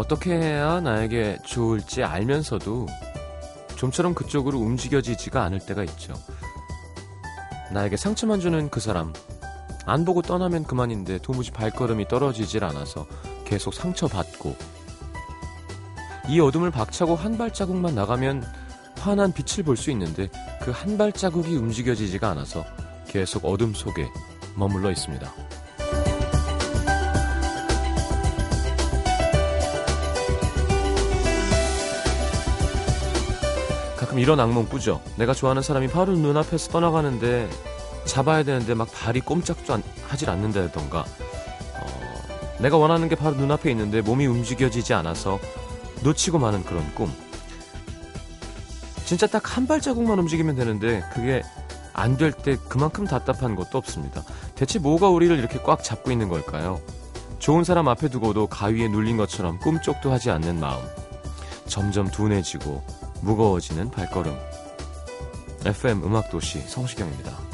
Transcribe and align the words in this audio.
어떻게 0.00 0.32
해야 0.32 0.80
나에게 0.80 1.36
좋을지 1.44 2.02
알면서도 2.02 2.86
좀처럼 3.76 4.14
그쪽으로 4.14 4.58
움직여지지가 4.58 5.42
않을 5.44 5.58
때가 5.60 5.84
있죠. 5.84 6.14
나에게 7.70 7.98
상처만 7.98 8.40
주는 8.40 8.70
그 8.70 8.80
사람. 8.80 9.12
안 9.84 10.06
보고 10.06 10.22
떠나면 10.22 10.64
그만인데 10.64 11.18
도무지 11.18 11.50
발걸음이 11.50 12.08
떨어지질 12.08 12.64
않아서 12.64 13.06
계속 13.44 13.74
상처받고 13.74 14.56
이 16.30 16.40
어둠을 16.40 16.70
박차고 16.70 17.14
한 17.14 17.36
발자국만 17.36 17.94
나가면 17.94 18.42
환한 18.96 19.32
빛을 19.32 19.64
볼 19.64 19.76
수 19.76 19.90
있는데 19.90 20.30
그 20.62 20.70
한 20.70 20.96
발자국이 20.96 21.54
움직여지지가 21.56 22.30
않아서 22.30 22.64
계속 23.06 23.44
어둠 23.44 23.74
속에 23.74 24.08
머물러 24.54 24.90
있습니다. 24.90 25.30
가끔 34.10 34.18
이런 34.18 34.40
악몽 34.40 34.66
꾸죠. 34.66 35.00
내가 35.16 35.32
좋아하는 35.32 35.62
사람이 35.62 35.86
바로 35.86 36.16
눈앞에서 36.16 36.72
떠나가는데 36.72 37.48
잡아야 38.06 38.42
되는데 38.42 38.74
막 38.74 38.90
발이 38.92 39.20
꼼짝도 39.20 39.72
안- 39.72 39.84
하질 40.08 40.28
않는다던가 40.30 41.00
어, 41.02 42.56
내가 42.58 42.76
원하는 42.76 43.08
게 43.08 43.14
바로 43.14 43.36
눈앞에 43.36 43.70
있는데 43.70 44.00
몸이 44.00 44.26
움직여지지 44.26 44.94
않아서 44.94 45.38
놓치고 46.02 46.40
마는 46.40 46.64
그런 46.64 46.92
꿈. 46.94 47.12
진짜 49.04 49.28
딱 49.28 49.56
한 49.56 49.68
발자국만 49.68 50.18
움직이면 50.18 50.56
되는데 50.56 51.04
그게 51.14 51.42
안 51.92 52.16
될 52.16 52.32
때 52.32 52.56
그만큼 52.68 53.06
답답한 53.06 53.54
것도 53.54 53.78
없습니다. 53.78 54.24
대체 54.56 54.80
뭐가 54.80 55.08
우리를 55.08 55.38
이렇게 55.38 55.60
꽉 55.62 55.84
잡고 55.84 56.10
있는 56.10 56.28
걸까요? 56.28 56.80
좋은 57.38 57.62
사람 57.62 57.86
앞에 57.86 58.08
두고도 58.08 58.48
가위에 58.48 58.88
눌린 58.88 59.16
것처럼 59.16 59.60
꿈쩍도 59.60 60.10
하지 60.10 60.30
않는 60.32 60.58
마음. 60.58 60.80
점점 61.68 62.08
둔해지고 62.10 62.82
무거워지는 63.22 63.90
발걸음. 63.90 64.36
FM 65.64 66.02
음악도시 66.04 66.60
성시경입니다. 66.60 67.49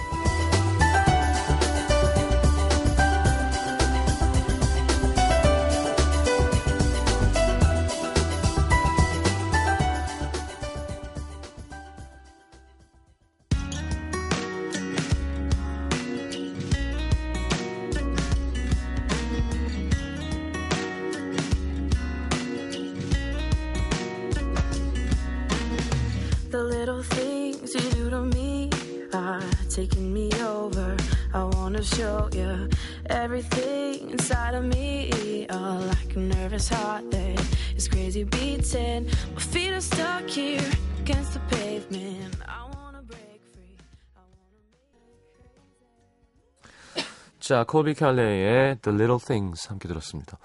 자, 47.46 47.62
코비 47.62 47.94
캘레의 47.94 48.80
The 48.80 48.92
Little 48.92 49.20
Things 49.24 49.68
함께 49.68 49.86
들었습니다. 49.86 50.36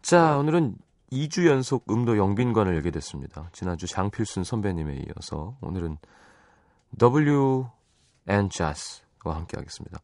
자, 0.00 0.36
오늘은 0.38 0.74
2주 1.12 1.46
연속 1.46 1.88
음도 1.88 2.18
영빈관을 2.18 2.74
열게 2.74 2.90
됐습니다. 2.90 3.48
지난주 3.52 3.86
장필순 3.86 4.42
선배님에 4.42 5.04
이어서 5.06 5.56
오늘은 5.60 5.98
W 6.98 7.68
and 8.28 8.52
Jazz와 8.52 9.36
함께 9.36 9.56
하겠습니다. 9.56 10.00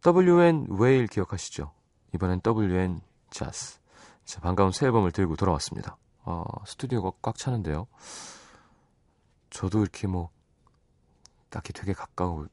W 0.00 0.40
and 0.40 0.72
Whale 0.72 1.06
기억하시죠? 1.06 1.70
이번엔 2.14 2.40
W 2.40 2.74
and 2.74 3.02
Jazz. 3.28 3.78
자, 4.24 4.40
반가운 4.40 4.72
새 4.72 4.86
앨범을 4.86 5.12
들고 5.12 5.36
돌아왔습니다. 5.36 5.98
어, 6.24 6.44
스튜디오가 6.64 7.12
꽉 7.20 7.36
차는데요. 7.36 7.86
저도 9.50 9.82
이렇게 9.82 10.06
뭐 10.06 10.30
딱히 11.50 11.74
되게 11.74 11.92
가까운 11.92 12.48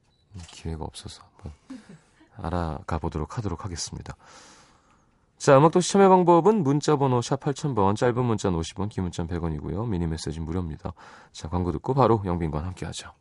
기회가 0.49 0.83
없어서 0.83 1.23
한번 1.37 1.53
알아가 2.37 2.97
보도록 2.99 3.37
하도록 3.37 3.63
하겠습니다. 3.63 4.15
자, 5.37 5.57
음악도 5.57 5.81
시 5.81 5.91
참여 5.91 6.07
방법은 6.09 6.63
문자 6.63 6.95
번호 6.95 7.21
샵 7.21 7.41
8000번, 7.41 7.97
짧은 7.97 8.23
문자는 8.23 8.57
50원, 8.59 8.89
긴 8.89 9.03
문자는 9.03 9.29
100원이고요. 9.29 9.87
미니 9.87 10.07
메시지 10.07 10.39
무료입니다. 10.39 10.93
자, 11.33 11.49
광고 11.49 11.71
듣고 11.73 11.93
바로 11.93 12.21
영빈과 12.25 12.63
함께 12.63 12.85
하죠. 12.85 13.11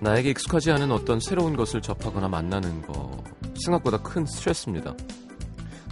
나에게 0.00 0.30
익숙하지 0.30 0.70
않은 0.72 0.92
어떤 0.92 1.18
새로운 1.20 1.56
것을 1.56 1.80
접하거나 1.82 2.28
만나는 2.28 2.82
거 2.82 3.22
생각보다 3.64 3.98
큰 3.98 4.24
스트레스입니다. 4.26 4.94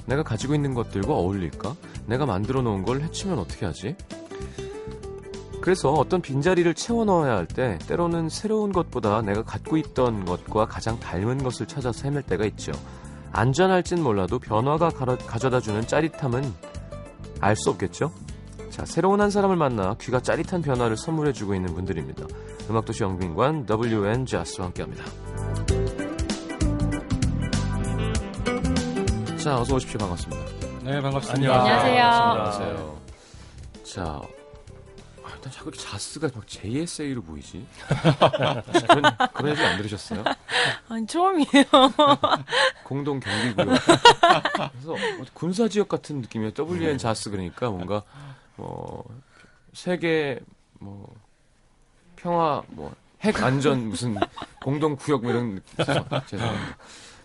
내가 0.07 0.23
가지고 0.23 0.55
있는 0.55 0.75
것들과 0.75 1.13
어울릴까? 1.15 1.75
내가 2.07 2.27
만들어 2.27 2.63
놓은 2.63 2.85
걸 2.85 3.01
해치면 3.03 3.39
어떻게 3.39 3.67
하지? 3.67 3.97
그래서 5.61 5.93
어떤 5.93 6.23
빈자리를 6.23 6.73
채워 6.75 7.05
넣어야 7.05 7.37
할 7.37 7.47
때 7.49 7.77
때로는 7.89 8.29
새로운 8.29 8.71
것보다 8.71 9.21
내가 9.23 9.43
갖고 9.43 9.77
있던 9.77 10.25
것과 10.25 10.67
가장 10.67 11.01
닮은 11.01 11.39
것을 11.43 11.67
찾아서 11.67 12.05
헤맬 12.05 12.23
때가 12.23 12.45
있죠. 12.47 12.71
안전할진 13.33 14.01
몰라도 14.03 14.39
변화가 14.39 14.91
가라- 14.91 15.17
가져다 15.27 15.59
주는 15.61 15.85
짜릿함은 15.85 16.53
알 17.41 17.57
수 17.57 17.71
없겠죠? 17.71 18.13
자, 18.71 18.85
새로운 18.85 19.21
한 19.21 19.31
사람을 19.31 19.57
만나 19.57 19.95
귀가 20.01 20.21
짜릿한 20.21 20.63
변화를 20.63 20.97
선물해 20.97 21.33
주고 21.33 21.55
있는 21.57 21.75
분들입니다. 21.75 22.27
음악도시 22.69 23.03
영빈관 23.05 23.67
WN 23.69 24.27
자스와 24.27 24.67
함께합니다. 24.67 25.05
자, 29.37 29.61
어서 29.61 29.77
오십시오. 29.77 29.99
반갑습니다. 29.99 30.45
네, 30.83 31.01
반갑습니다. 31.01 31.61
안녕하세요. 31.61 32.03
안녕하세요. 32.05 33.01
자, 33.85 34.03
아, 35.23 35.31
일단 35.35 35.53
자꾸 35.53 35.69
이렇게 35.69 35.79
자스가 35.79 36.29
막 36.35 36.47
JSA로 36.49 37.23
보이지? 37.23 37.65
그런, 38.89 39.03
그런 39.33 39.53
얘기 39.53 39.63
안 39.65 39.77
들으셨어요? 39.77 40.25
아니 40.89 41.07
처음이에요. 41.07 41.65
공동 42.83 43.21
경비구역. 43.21 43.79
그래서 44.73 44.95
군사 45.35 45.69
지역 45.69 45.89
같은 45.89 46.21
느낌이에요. 46.23 46.51
WN 46.59 46.99
자스 46.99 47.31
그러니까 47.31 47.71
뭔가 47.71 48.03
뭐 48.57 49.05
세계 49.73 50.41
뭐 50.81 51.15
평화 52.27 52.63
뭐 52.69 52.93
핵 53.21 53.41
안전 53.43 53.87
무슨 53.89 54.17
공동 54.63 54.95
구역 54.97 55.23
뭐 55.23 55.31
이런 55.31 55.61
죄송- 55.77 56.05
죄송합니다. 56.27 56.77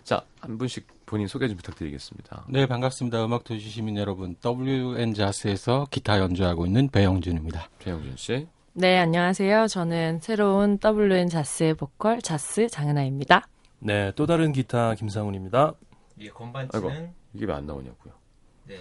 자, 0.04 0.22
한 0.40 0.56
분씩 0.58 0.86
본인 1.06 1.26
소개 1.28 1.46
좀 1.48 1.56
부탁드리겠습니다. 1.58 2.44
네, 2.48 2.66
반갑습니다. 2.66 3.24
음악 3.24 3.44
도시 3.44 3.68
시민 3.68 3.96
여러분. 3.98 4.34
WN 4.44 5.12
자스에서 5.14 5.86
기타 5.90 6.18
연주하고 6.18 6.66
있는 6.66 6.88
배영준입니다. 6.88 7.68
배영준 7.80 8.16
씨. 8.16 8.46
네 8.74 8.98
안녕하세요. 8.98 9.66
저는 9.68 10.20
새로운 10.20 10.78
WN 10.82 11.28
자스의 11.28 11.74
보컬 11.74 12.22
자스 12.22 12.68
장은아입니다. 12.68 13.46
네, 13.80 14.12
또 14.16 14.26
다른 14.26 14.52
기타 14.52 14.94
김상훈입니다. 14.94 15.74
예, 16.20 16.28
건반치는. 16.30 17.12
이게 17.34 17.44
왜 17.46 17.52
안 17.54 17.66
나오냐고요. 17.66 18.14
네. 18.66 18.78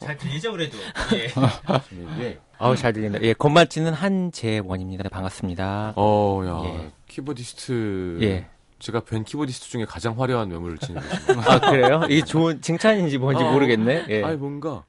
잘 0.00 0.16
들리죠 0.16 0.52
그래도. 0.52 0.78
예. 1.14 1.28
지금 1.28 2.10
이게 2.16 2.38
아우 2.58 2.74
잘 2.76 2.92
들린다. 2.92 3.20
예, 3.22 3.32
건반치는 3.34 3.92
한재원입니다. 3.92 5.08
반갑습니다. 5.10 5.92
어, 5.96 6.42
야, 6.46 6.62
예. 6.84 6.90
키보디스트. 7.08 8.18
예. 8.22 8.46
제가 8.78 9.00
뵌 9.00 9.24
키보디스트 9.24 9.68
중에 9.68 9.84
가장 9.84 10.18
화려한 10.18 10.50
외모를 10.50 10.78
지니고 10.78 11.04
있습니다. 11.04 11.44
아 11.52 11.60
그래요? 11.60 12.02
이게 12.08 12.24
좋은 12.24 12.62
칭찬인지 12.62 13.18
뭔지 13.18 13.44
어. 13.44 13.52
모르겠네. 13.52 14.06
예. 14.08 14.22
아니 14.24 14.36
뭔가 14.38 14.84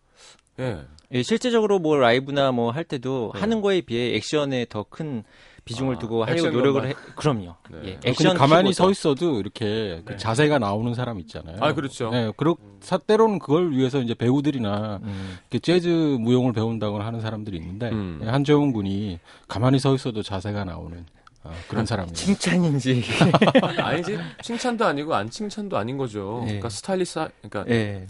예. 0.59 0.79
예, 1.13 1.23
실제적으로 1.23 1.77
뭐 1.79 1.97
라이브나 1.97 2.53
뭐 2.53 2.71
할 2.71 2.85
때도 2.85 3.31
네. 3.33 3.39
하는 3.41 3.59
거에 3.59 3.81
비해 3.81 4.15
액션에 4.15 4.65
더큰 4.69 5.23
비중을 5.65 5.95
아, 5.95 5.99
두고 5.99 6.23
하려고 6.25 6.49
노력을. 6.49 6.85
해. 6.87 6.93
그럼요. 7.15 7.55
네. 7.69 7.79
예, 7.85 7.93
아, 7.95 7.99
액션 8.05 8.35
가만히 8.35 8.71
키보드. 8.71 8.77
서 8.77 8.91
있어도 8.91 9.39
이렇게 9.39 10.01
그 10.05 10.11
네. 10.13 10.17
자세가 10.17 10.59
나오는 10.59 10.93
사람 10.93 11.19
있잖아요. 11.19 11.57
아, 11.59 11.73
그렇죠. 11.73 12.09
네, 12.09 12.31
그렇 12.35 12.55
사 12.79 12.97
때로는 12.97 13.39
그걸 13.39 13.71
위해서 13.71 13.99
이제 13.99 14.13
배우들이나 14.13 14.99
음. 15.03 15.37
이렇게 15.49 15.59
재즈 15.59 15.87
무용을 16.19 16.53
배운다거나 16.53 17.05
하는 17.05 17.21
사람들이 17.21 17.57
있는데 17.57 17.89
음. 17.89 18.21
예, 18.23 18.29
한재훈 18.29 18.73
군이 18.73 19.19
가만히 19.47 19.77
서 19.79 19.93
있어도 19.93 20.23
자세가 20.23 20.65
나오는 20.65 21.05
어, 21.43 21.51
그런 21.67 21.85
사람이에요. 21.85 22.13
칭찬인지. 22.13 23.03
아니지 23.77 24.17
칭찬도 24.43 24.85
아니고 24.85 25.13
안 25.15 25.29
칭찬도 25.29 25.77
아닌 25.77 25.97
거죠. 25.97 26.39
예. 26.43 26.47
그러니까 26.47 26.69
스타일리스 26.69 27.27
그러니까 27.41 27.71
예. 27.73 28.07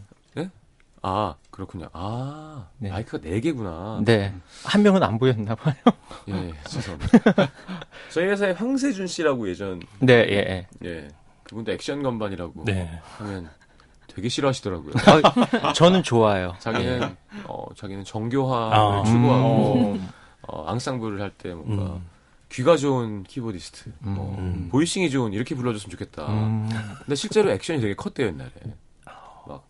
아, 1.04 1.36
그렇군요. 1.50 1.90
아, 1.94 2.68
네. 2.78 2.90
마이크가 2.92 3.24
4개구나. 3.28 4.04
네. 4.06 4.34
한 4.64 4.84
명은 4.84 5.02
안 5.02 5.18
보였나 5.18 5.56
봐요. 5.56 5.74
예, 6.28 6.34
예, 6.34 6.54
죄송합니다. 6.70 7.50
저희 8.12 8.26
회사에 8.28 8.52
황세준 8.52 9.08
씨라고 9.08 9.50
예전, 9.50 9.82
네, 10.00 10.14
예, 10.14 10.68
예. 10.84 10.88
예, 10.88 11.08
그분도 11.44 11.72
액션 11.72 12.04
건반이라고 12.04 12.66
네. 12.66 13.00
하면 13.18 13.50
되게 14.08 14.30
싫어하시더라고요. 14.30 14.94
어, 15.64 15.74
저는 15.74 16.04
좋아요. 16.04 16.54
자기는, 16.60 17.16
어, 17.46 17.66
자기는 17.76 18.04
정교화를 18.04 18.78
아, 18.78 19.04
추구하고, 19.04 19.94
음. 19.94 20.10
어, 20.48 20.66
앙상블을 20.68 21.20
할 21.22 21.32
때 21.38 21.54
뭔가, 21.56 21.94
음. 21.96 22.06
귀가 22.52 22.76
좋은 22.78 23.24
키보디스트, 23.24 23.92
뭐, 24.00 24.36
음. 24.38 24.68
보이싱이 24.70 25.10
좋은, 25.10 25.32
이렇게 25.34 25.56
불러줬으면 25.56 25.90
좋겠다. 25.92 26.28
음, 26.28 26.70
근데 27.00 27.16
실제로 27.16 27.50
액션이 27.50 27.80
되게 27.80 27.96
컸대요, 27.96 28.28
옛날에. 28.28 28.52
막, 29.48 29.68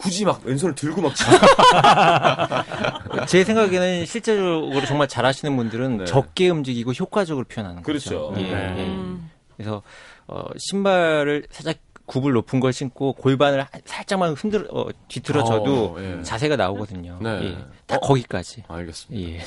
굳이 0.00 0.24
막 0.24 0.40
왼손을 0.44 0.74
들고 0.74 1.02
막 1.02 1.14
치. 1.14 1.24
제 3.28 3.44
생각에는 3.44 4.06
실제적으로 4.06 4.84
정말 4.86 5.08
잘하시는 5.08 5.54
분들은 5.56 5.98
네. 5.98 6.04
적게 6.06 6.48
움직이고 6.48 6.92
효과적으로 6.92 7.44
표현하는 7.46 7.82
그렇죠. 7.82 8.28
거죠. 8.30 8.40
예, 8.40 8.44
네. 8.54 8.76
예. 8.78 8.86
음. 8.86 9.30
그래서 9.56 9.82
어, 10.26 10.44
신발을 10.56 11.46
살짝 11.50 11.76
굽을 12.06 12.32
높은 12.32 12.60
걸 12.60 12.72
신고 12.72 13.12
골반을 13.12 13.60
한- 13.60 13.68
살짝만 13.84 14.32
흔들 14.32 14.66
어, 14.70 14.86
뒤틀어져도 15.08 15.96
어, 15.98 16.02
예. 16.02 16.22
자세가 16.22 16.56
나오거든요. 16.56 17.18
네. 17.20 17.30
예. 17.44 17.58
다 17.86 17.96
어? 17.96 18.00
거기까지. 18.00 18.64
알겠습니다. 18.68 19.32
예. 19.38 19.44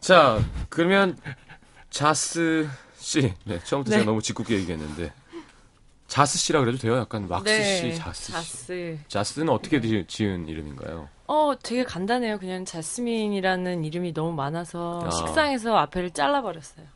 자, 0.00 0.38
그러면 0.70 1.18
자스 1.90 2.66
씨, 2.98 3.34
네, 3.44 3.58
처음부터 3.62 3.90
네. 3.90 3.98
제가 3.98 4.04
너무 4.10 4.22
짓궂게 4.22 4.54
얘기했는데 4.54 5.12
자스 6.06 6.38
씨라 6.38 6.60
그래도 6.60 6.78
돼요? 6.78 6.96
약간 6.98 7.26
씨, 7.46 7.94
자스 7.96 8.26
씨. 8.26 8.32
네, 8.32 8.38
자스. 8.38 8.98
자스는 9.08 9.48
어떻게 9.48 9.80
지- 9.80 10.04
지은 10.06 10.48
이름인가요? 10.48 11.08
어, 11.26 11.54
되게 11.62 11.82
간단해요. 11.84 12.38
그냥 12.38 12.64
자스민이라는 12.64 13.84
이름이 13.84 14.12
너무 14.12 14.32
많아서 14.34 15.02
아. 15.04 15.10
식상해서 15.10 15.76
앞에를 15.76 16.10
잘라버렸어요. 16.10 16.86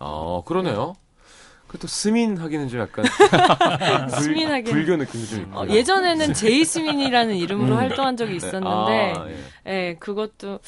아, 0.00 0.42
그러네요. 0.44 0.94
그래도 1.68 1.86
스민 1.86 2.36
하기는 2.38 2.68
좀 2.68 2.80
약간 2.80 3.04
불, 4.10 4.20
스민 4.22 4.48
하기는- 4.48 4.70
불교 4.70 4.96
느낌이 4.96 5.26
좀 5.26 5.40
있고. 5.42 5.60
어, 5.60 5.66
예전에는 5.68 6.34
제이 6.34 6.64
스민이라는 6.64 7.36
이름으로 7.36 7.76
활동한 7.76 8.16
적이 8.16 8.36
있었는데, 8.36 9.12
아, 9.16 9.26
예. 9.28 9.36
예, 9.66 9.96
그것도 10.00 10.60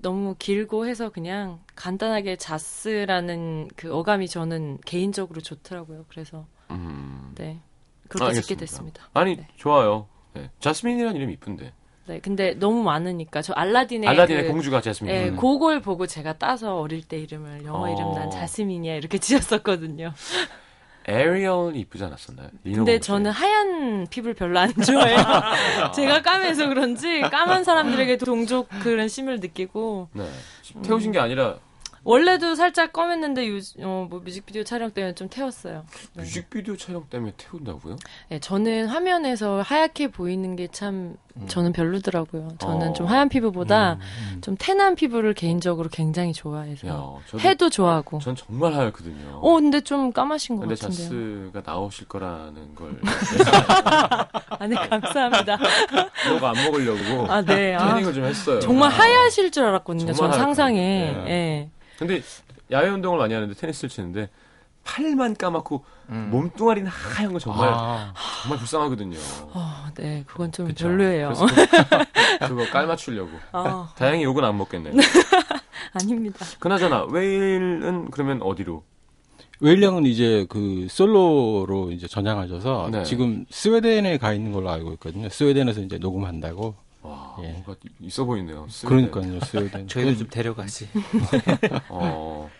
너무 0.00 0.34
길고 0.38 0.86
해서 0.86 1.10
그냥 1.10 1.60
간단하게 1.74 2.36
자스라는 2.36 3.68
그 3.76 3.94
어감이 3.94 4.28
저는 4.28 4.78
개인적으로 4.86 5.40
좋더라고요. 5.40 6.04
그래서 6.08 6.46
음. 6.74 7.32
네 7.36 7.60
그렇게 8.08 8.34
짓게 8.34 8.54
알겠습니다. 8.54 8.60
됐습니다. 8.60 9.08
아니 9.14 9.36
네. 9.36 9.48
좋아요. 9.56 10.06
네. 10.34 10.50
자스민이라는 10.60 11.16
이름이 11.16 11.32
이쁜데. 11.34 11.72
네, 12.06 12.20
근데 12.20 12.52
너무 12.54 12.82
많으니까 12.82 13.40
저 13.40 13.54
알라딘의 13.54 14.08
알라딘의 14.08 14.42
그, 14.44 14.52
공주가 14.52 14.80
자스민. 14.80 15.14
예, 15.14 15.28
음. 15.30 15.36
그걸 15.36 15.80
보고 15.80 16.06
제가 16.06 16.34
따서 16.36 16.78
어릴 16.78 17.02
때 17.02 17.18
이름을 17.18 17.64
영어 17.64 17.84
어. 17.84 17.88
이름 17.88 18.12
난 18.12 18.30
자스민이야 18.30 18.94
이렇게 18.96 19.16
지었었거든요. 19.18 20.12
에리얼이 21.06 21.80
이쁘지 21.80 22.04
않았었나요? 22.04 22.48
근데. 22.62 22.98
저는 22.98 23.30
하얀 23.30 24.06
피부를 24.08 24.34
별로 24.34 24.58
안 24.58 24.72
좋아해요. 24.72 25.18
제가 25.94 26.22
까매서 26.22 26.68
그런지 26.68 27.20
까만 27.20 27.62
사람들에게 27.64 28.16
동족 28.18 28.68
그런 28.82 29.08
심을 29.08 29.38
느끼고 29.40 30.08
네. 30.12 30.26
태우신 30.82 31.12
게 31.12 31.18
아니라 31.18 31.56
원래도 32.04 32.54
살짝 32.54 32.92
검했는데 32.92 33.48
요, 33.48 33.58
어, 33.80 34.06
뭐 34.08 34.20
뮤직비디오 34.20 34.62
촬영 34.62 34.90
때문에 34.90 35.14
좀 35.14 35.28
태웠어요. 35.28 35.84
네. 36.14 36.22
뮤직비디오 36.22 36.76
촬영 36.76 37.04
때문에 37.08 37.32
태운다고요? 37.36 37.96
네, 38.28 38.38
저는 38.38 38.86
화면에서 38.88 39.62
하얗게 39.62 40.08
보이는 40.08 40.54
게참 40.56 41.16
저는 41.48 41.72
별로더라고요. 41.72 42.48
저는 42.58 42.90
어. 42.90 42.92
좀 42.92 43.06
하얀 43.06 43.28
피부보다 43.28 43.98
좀 44.40 44.54
태난 44.58 44.94
피부를 44.94 45.34
개인적으로 45.34 45.88
굉장히 45.90 46.32
좋아해서 46.32 46.86
야, 46.86 46.92
저도 47.26 47.40
해도 47.40 47.68
좋아하고. 47.70 48.20
전 48.20 48.36
정말 48.36 48.74
하얗거든요. 48.74 49.40
어, 49.42 49.54
근데 49.54 49.80
좀 49.80 50.12
까마신 50.12 50.56
것 50.56 50.60
근데 50.68 50.74
같은데요. 50.76 51.50
자스가 51.50 51.62
나오실 51.72 52.06
거라는 52.06 52.74
걸 52.74 53.00
아, 54.58 54.66
네, 54.66 54.74
감사합니다. 54.76 55.58
너가 56.30 56.50
안 56.50 56.54
먹으려고 56.64 57.32
아, 57.32 57.42
네. 57.42 57.74
아, 57.74 57.78
트레이닝을 57.88 58.14
좀 58.14 58.24
했어요. 58.24 58.60
정말 58.60 58.90
하얗실 58.90 59.50
줄 59.50 59.64
알았거든요. 59.64 60.12
전 60.12 60.32
상상에. 60.32 61.04
하얗거든요. 61.06 61.28
예. 61.30 61.70
근데 61.98 62.22
야외 62.70 62.88
운동을 62.88 63.18
많이 63.18 63.34
하는데 63.34 63.54
테니스를 63.54 63.88
치는데 63.88 64.28
팔만 64.84 65.36
까맣고 65.36 65.84
음. 66.10 66.28
몸뚱아리는 66.30 66.88
하얀 66.90 67.32
거 67.32 67.38
정말 67.38 67.70
아, 67.72 68.12
정말 68.42 68.58
불쌍하거든요. 68.58 69.16
어, 69.52 69.86
네, 69.94 70.24
그건 70.26 70.52
좀 70.52 70.66
그쵸? 70.66 70.88
별로예요. 70.88 71.32
그거, 71.32 71.46
그거 72.48 72.70
깔맞추려고. 72.70 73.30
아, 73.52 73.92
다행히 73.96 74.24
욕은 74.24 74.44
안 74.44 74.58
먹겠네. 74.58 74.92
아닙니다. 75.94 76.44
그나저나 76.58 77.04
웨일은 77.04 78.10
그러면 78.10 78.42
어디로? 78.42 78.82
웨일량은 79.60 80.04
이제 80.04 80.44
그 80.50 80.86
솔로로 80.90 81.90
이제 81.92 82.06
전향하셔서 82.06 82.88
네. 82.92 83.02
지금 83.04 83.46
스웨덴에 83.50 84.18
가 84.18 84.32
있는 84.34 84.52
걸로 84.52 84.70
알고 84.70 84.92
있거든요. 84.94 85.28
스웨덴에서 85.28 85.80
이제 85.80 85.98
녹음한다고. 85.98 86.74
와, 87.04 87.36
예. 87.42 87.48
뭔가 87.52 87.76
있어 88.00 88.24
보이네요. 88.24 88.66
스웨덴. 88.68 89.10
그러니까요, 89.10 89.40
스웨덴. 89.40 89.86
저희도 89.86 90.16
좀 90.16 90.28
데려가지. 90.28 90.88
어, 91.90 92.50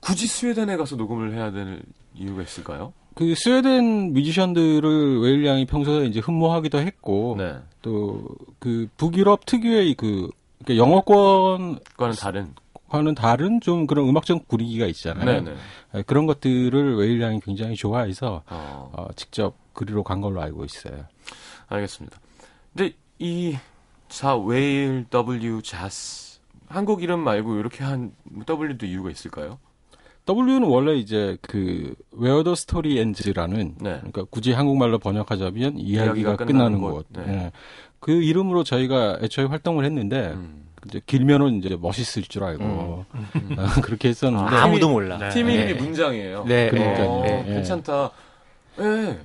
굳이 0.00 0.26
스웨덴에 0.26 0.76
가서 0.76 0.96
녹음을 0.96 1.32
해야 1.32 1.50
될 1.50 1.82
이유가 2.14 2.42
있을까요? 2.42 2.92
그 3.14 3.34
스웨덴 3.34 4.12
뮤지션들을 4.12 5.20
웨일량이 5.20 5.64
평소에 5.64 6.06
이제 6.06 6.20
흠모하기도 6.20 6.78
했고 6.78 7.34
네. 7.38 7.56
또그 7.82 8.88
북유럽 8.96 9.46
특유의 9.46 9.94
그 9.94 10.30
그러니까 10.64 10.84
영어권과는 10.84 12.14
다른. 12.20 12.54
다른 13.16 13.60
좀 13.60 13.86
그런 13.86 14.08
음악적 14.08 14.46
분위기가 14.46 14.86
있잖아요. 14.86 15.24
네네. 15.24 15.56
예, 15.94 16.02
그런 16.02 16.26
것들을 16.26 16.96
웨일량이 16.96 17.40
굉장히 17.40 17.74
좋아해서 17.74 18.42
어, 18.48 18.90
어, 18.92 19.08
직접 19.16 19.54
그리로 19.72 20.02
간 20.02 20.20
걸로 20.20 20.40
알고 20.40 20.64
있어요. 20.64 21.04
알겠습니다. 21.68 22.18
근데 22.76 22.94
이자 23.18 24.36
웨일 24.36 25.06
W 25.10 25.62
자스 25.62 26.38
한국 26.68 27.02
이름 27.02 27.20
말고 27.20 27.56
이렇게 27.58 27.82
한 27.84 28.12
W도 28.46 28.86
이유가 28.86 29.10
있을까요? 29.10 29.58
W는 30.26 30.62
원래 30.64 30.94
이제 30.94 31.38
그 31.40 31.94
Where 32.14 32.44
the 32.44 32.52
Story 32.52 32.98
Ends라는 32.98 33.76
네. 33.80 33.96
그러니까 33.96 34.24
굳이 34.30 34.52
한국말로 34.52 34.98
번역하자면 34.98 35.78
이야기가, 35.78 36.04
이야기가 36.04 36.36
끝나는 36.36 36.78
끝나는 36.78 36.80
곳. 36.80 36.92
곳. 36.92 37.06
네. 37.10 37.32
예. 37.32 37.52
그 38.00 38.12
이름으로 38.12 38.62
저희가 38.62 39.18
애초에 39.22 39.46
활동을 39.46 39.84
했는데 39.86 40.32
음. 40.34 40.68
이제 40.86 41.00
길면은 41.04 41.56
이제 41.56 41.76
멋있을 41.80 42.24
줄 42.24 42.44
알고 42.44 43.04
아, 43.56 43.80
그렇게 43.82 44.08
했었는데 44.08 44.54
아, 44.54 44.64
아무도 44.64 44.90
몰라. 44.90 45.18
네. 45.18 45.30
팀 45.30 45.48
이름이 45.48 45.74
네. 45.74 45.80
문장이에요. 45.80 46.44
네, 46.44 46.70
그러니까요. 46.70 47.10
어, 47.10 47.22
네, 47.22 47.42
네. 47.42 47.54
괜찮다. 47.54 48.10
예. 48.80 49.18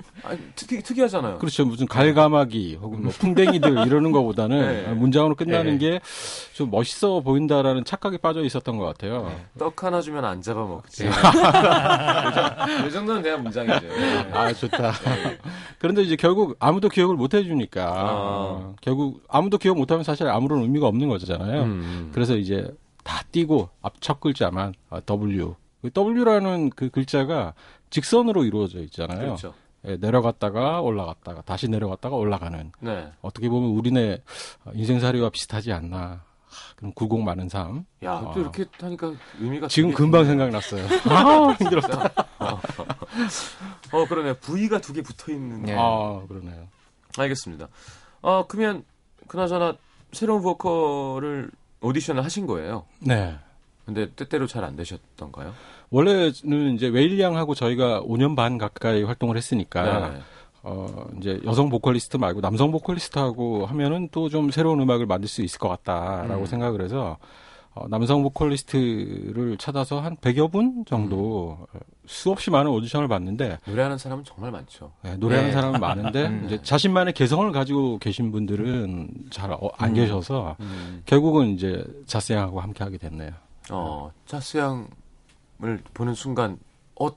아니, 0.24 0.38
특이, 0.54 0.82
특이하잖아요. 0.82 1.38
그렇죠. 1.38 1.64
무슨 1.64 1.86
갈가마기 1.86 2.76
혹은 2.80 3.02
뭐 3.02 3.12
풍뎅이들 3.12 3.70
이러는 3.86 4.12
것보다는 4.12 4.60
네. 4.86 4.92
문장으로 4.94 5.34
끝나는 5.34 5.78
네. 5.78 6.00
게좀 6.52 6.70
멋있어 6.70 7.20
보인다라는 7.20 7.84
착각에 7.84 8.16
빠져 8.18 8.42
있었던 8.44 8.76
것 8.76 8.84
같아요. 8.84 9.26
네. 9.28 9.44
떡 9.58 9.82
하나 9.82 10.00
주면 10.00 10.24
안 10.24 10.40
잡아먹지. 10.42 11.04
네. 11.04 11.10
이 12.86 12.90
정도는 12.90 13.22
그냥 13.22 13.42
문장이죠. 13.42 13.86
네. 13.86 14.30
아 14.32 14.52
좋다. 14.52 14.92
그런데 15.78 16.02
이제 16.02 16.16
결국 16.16 16.56
아무도 16.58 16.88
기억을 16.88 17.16
못 17.16 17.34
해주니까 17.34 17.84
아. 17.84 18.10
어, 18.12 18.74
결국 18.80 19.22
아무도 19.28 19.58
기억 19.58 19.76
못하면 19.76 20.04
사실 20.04 20.26
아무런 20.28 20.62
의미가 20.62 20.86
없는 20.86 21.08
거잖아요. 21.08 21.62
음. 21.62 22.10
그래서 22.12 22.36
이제 22.36 22.70
다 23.04 23.22
띄고 23.32 23.68
앞 23.82 23.94
첫 24.00 24.20
글자만 24.20 24.74
아, 24.90 25.00
W. 25.06 25.54
그 25.80 25.90
W라는 25.92 26.70
그 26.70 26.90
글자가 26.90 27.54
직선으로 27.90 28.44
이루어져 28.44 28.80
있잖아요. 28.80 29.18
그렇죠. 29.18 29.54
예, 29.86 29.96
내려갔다가 29.96 30.80
올라갔다가 30.80 31.42
다시 31.42 31.68
내려갔다가 31.68 32.16
올라가는 32.16 32.70
네. 32.80 33.10
어떻게 33.20 33.48
보면 33.48 33.70
우리네 33.70 34.22
인생살이와 34.74 35.30
비슷하지 35.30 35.72
않나. 35.72 35.98
하, 36.52 36.74
그런 36.76 36.92
굴곡 36.92 37.22
많은 37.22 37.48
삶. 37.48 37.86
야, 38.04 38.30
또 38.34 38.40
이렇게 38.40 38.66
하니까 38.78 39.12
의미가 39.40 39.68
지금 39.68 39.88
되게 39.90 39.96
금방. 39.96 40.24
생각났어요. 40.26 40.84
아, 41.08 41.52
힘들었다. 41.58 42.10
어, 43.92 44.04
그러네. 44.06 44.34
V가 44.34 44.78
두 44.80 44.92
개 44.92 45.00
붙어 45.02 45.32
있는. 45.32 45.62
네. 45.62 45.74
아, 45.78 46.22
그러네요. 46.28 46.68
알겠습니다. 47.16 47.68
어, 48.20 48.46
그러면 48.46 48.84
그나저나 49.28 49.76
새로운 50.12 50.42
보컬을 50.42 51.50
오디션을 51.80 52.22
하신 52.24 52.46
거예요. 52.46 52.84
네. 53.00 53.34
근데 53.84 54.10
때때로 54.14 54.46
잘 54.46 54.64
안 54.64 54.76
되셨던가요? 54.76 55.52
원래는 55.90 56.74
이제 56.74 56.88
웨일량하고 56.88 57.54
저희가 57.54 58.02
5년 58.02 58.36
반 58.36 58.56
가까이 58.58 59.02
활동을 59.02 59.36
했으니까 59.36 60.08
네. 60.10 60.20
어 60.62 61.06
이제 61.18 61.40
여성 61.44 61.68
보컬리스트 61.68 62.16
말고 62.16 62.40
남성 62.40 62.70
보컬리스트하고 62.70 63.66
하면은 63.66 64.08
또 64.12 64.28
좀 64.28 64.50
새로운 64.50 64.80
음악을 64.80 65.06
만들 65.06 65.28
수 65.28 65.42
있을 65.42 65.58
것 65.58 65.68
같다라고 65.68 66.42
음. 66.42 66.46
생각을 66.46 66.80
해서 66.82 67.18
어, 67.74 67.88
남성 67.88 68.22
보컬리스트를 68.22 69.56
찾아서 69.58 70.00
한 70.00 70.16
100여 70.18 70.52
분 70.52 70.84
정도 70.86 71.58
어, 71.72 71.78
수없이 72.06 72.50
많은 72.50 72.70
오디션을 72.70 73.08
봤는데 73.08 73.58
노래하는 73.66 73.98
사람은 73.98 74.24
정말 74.24 74.52
많죠. 74.52 74.92
네, 75.02 75.16
노래하는 75.16 75.50
네. 75.50 75.54
사람은 75.54 75.80
많은데 75.80 76.26
음. 76.28 76.42
이제 76.46 76.60
자신만의 76.62 77.14
개성을 77.14 77.50
가지고 77.50 77.98
계신 77.98 78.30
분들은 78.30 79.08
잘안 79.30 79.58
음. 79.80 79.94
계셔서 79.94 80.56
음. 80.60 81.02
결국은 81.06 81.48
이제 81.54 81.82
자세양하고 82.06 82.60
함께 82.60 82.84
하게 82.84 82.98
됐네요. 82.98 83.32
어, 83.70 84.12
자스양을 84.26 84.88
보는 85.94 86.14
순간 86.14 86.58
어 87.00 87.08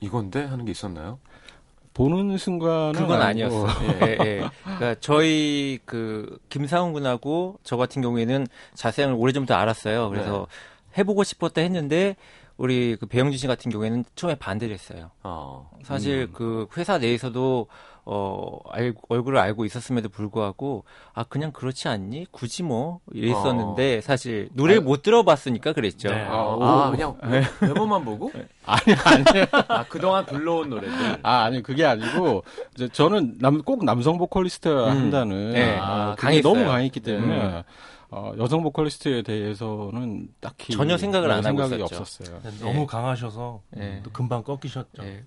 이건데 0.00 0.44
하는 0.44 0.64
게 0.64 0.72
있었나요? 0.72 1.18
보는 1.94 2.36
순간은 2.36 2.92
그건 2.94 3.22
아니고 3.22 3.66
아니었어요. 3.68 3.98
예, 4.02 4.18
예. 4.24 4.50
그러니까 4.64 4.96
저희 5.00 5.78
그 5.84 6.38
김상훈 6.48 6.92
군하고 6.92 7.58
저 7.62 7.76
같은 7.76 8.02
경우에는 8.02 8.46
자세형을 8.74 9.14
오래전부터 9.16 9.54
알았어요. 9.54 10.10
그래서 10.10 10.48
해보고 10.98 11.22
싶었다 11.22 11.60
했는데 11.60 12.16
우리 12.56 12.96
그 12.98 13.06
배영진 13.06 13.38
씨 13.38 13.46
같은 13.46 13.70
경우에는 13.70 14.04
처음에 14.16 14.34
반대를 14.34 14.74
했어요. 14.74 15.10
어. 15.22 15.70
사실 15.84 16.30
그 16.32 16.66
회사 16.76 16.98
내에서도 16.98 17.68
어 18.06 18.58
알, 18.70 18.94
얼굴을 19.08 19.38
알고 19.38 19.64
있었음에도 19.64 20.08
불구하고 20.10 20.84
아 21.14 21.24
그냥 21.24 21.52
그렇지 21.52 21.88
않니 21.88 22.26
굳이 22.30 22.62
뭐 22.62 23.00
이랬었는데 23.12 24.02
사실 24.02 24.48
노래를 24.52 24.82
못 24.82 25.02
들어봤으니까 25.02 25.72
그랬죠. 25.72 26.08
네. 26.08 26.22
아, 26.24 26.42
오. 26.42 26.62
아, 26.62 26.90
그냥 26.90 27.16
외모만 27.62 28.04
보고? 28.04 28.30
아니 28.66 28.94
아니 29.04 29.24
아 29.68 29.84
그동안 29.88 30.26
불러온 30.26 30.68
노래들. 30.68 31.18
아 31.22 31.44
아니 31.44 31.62
그게 31.62 31.84
아니고 31.84 32.44
이제 32.74 32.88
저는 32.88 33.38
남, 33.38 33.62
꼭 33.62 33.84
남성 33.84 34.18
보컬리스트가 34.18 34.84
음. 34.84 34.90
한다는 34.90 35.52
네. 35.52 35.78
아, 35.78 35.84
아, 35.84 36.14
그게 36.14 36.26
강했어요. 36.26 36.52
너무 36.54 36.66
강했기 36.66 37.00
때문에 37.00 37.40
음. 37.42 37.62
어, 38.10 38.32
여성 38.38 38.62
보컬리스트에 38.62 39.22
대해서는 39.22 40.28
딱히 40.40 40.72
전혀 40.72 40.96
생각을 40.96 41.30
안 41.30 41.44
하고 41.44 41.62
생각이 41.66 41.82
있었죠. 41.82 42.00
없었어요. 42.00 42.40
너무 42.60 42.86
강하셔서 42.86 43.62
예. 43.78 44.00
또 44.02 44.10
금방 44.10 44.42
꺾이셨죠. 44.42 45.02
예. 45.02 45.24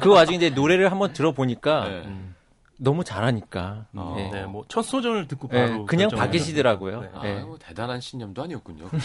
그 0.00 0.10
와중에 0.12 0.36
이제 0.36 0.50
노래를 0.50 0.90
한번 0.90 1.12
들어보니까 1.12 1.88
네. 1.88 2.02
음. 2.06 2.34
너무 2.80 3.02
잘하니까 3.04 3.86
어. 3.94 4.16
예. 4.18 4.30
네, 4.30 4.44
뭐첫 4.46 4.84
소절을 4.84 5.26
듣고 5.26 5.48
예, 5.52 5.66
바로 5.66 5.84
그냥 5.86 6.08
결정을 6.08 6.26
바뀌시더라고요. 6.26 7.00
네. 7.00 7.10
아, 7.12 7.26
예. 7.26 7.40
뭐 7.40 7.58
대단한 7.58 8.00
신념도 8.00 8.42
아니었군요. 8.42 8.88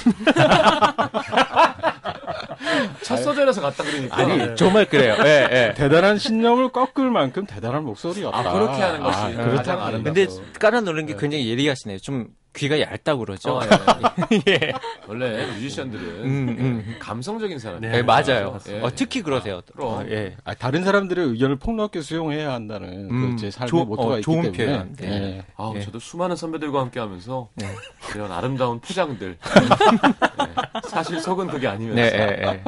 첫 3.04 3.18
소절에서 3.18 3.62
갔다 3.62 3.84
그러니까. 3.84 4.16
아니 4.16 4.38
네. 4.38 4.56
정말 4.56 4.86
그래요. 4.86 5.16
예, 5.26 5.48
예. 5.52 5.74
대단한 5.76 6.18
신념을 6.20 6.70
꺾을 6.70 7.10
만큼 7.10 7.46
대단한 7.46 7.84
목소리였다. 7.84 8.38
아, 8.38 8.54
그렇게 8.54 8.82
하는 8.82 9.02
것이 9.02 9.18
아, 9.18 9.22
가장 9.24 9.50
그렇다는 9.50 9.82
아름답죠. 9.84 10.14
근데 10.14 10.60
깔아 10.60 10.82
놓는 10.82 11.06
게 11.08 11.16
굉장히 11.18 11.50
예리하시네요. 11.50 11.98
좀 12.00 12.28
귀가 12.56 12.80
얇다고 12.80 13.26
그러죠. 13.26 13.58
어, 13.58 13.62
예. 13.64 14.38
예. 14.48 14.74
원래 15.08 15.48
뮤지션들은 15.54 16.04
음, 16.24 16.48
음. 16.60 16.96
감성적인 17.00 17.58
사람이에요. 17.58 17.92
네, 17.92 17.98
예, 17.98 18.02
맞아요. 18.04 18.60
예. 18.70 18.82
어, 18.82 18.92
특히 18.96 19.22
그러세요. 19.24 19.62
그럼. 19.74 19.88
어, 19.94 20.06
예. 20.10 20.36
아, 20.44 20.54
다른 20.54 20.84
사람들의 20.84 21.26
의견을 21.30 21.56
폭넓게 21.58 22.02
수용해야 22.02 22.54
한다는 22.54 23.10
음, 23.10 23.32
그제 23.36 23.50
삶의 23.50 23.70
조- 23.70 23.86
모토가 23.86 24.14
어, 24.16 24.18
있기 24.20 24.24
좋은 24.24 24.52
때문에 24.52 24.58
표현. 24.66 24.94
네. 24.98 25.08
예. 25.38 25.46
아우, 25.58 25.76
예. 25.76 25.82
저도 25.82 26.00
수많은 26.00 26.36
선배들과 26.36 26.80
함께 26.80 27.00
하면서 27.00 27.50
네. 27.56 27.68
이런 28.16 28.32
아름다운 28.32 28.80
포장들. 28.80 29.38
네. 29.42 30.82
사실 30.90 31.20
속은 31.20 31.48
그게 31.48 31.68
아니면서. 31.68 32.02
네, 32.02 32.38
예, 32.40 32.48
예. 32.48 32.64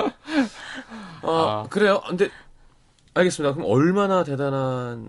어, 1.22 1.66
그래요. 1.70 2.02
근데 2.08 2.30
알겠습니다. 3.14 3.54
그럼 3.56 3.70
얼마나 3.70 4.24
대단한 4.24 5.08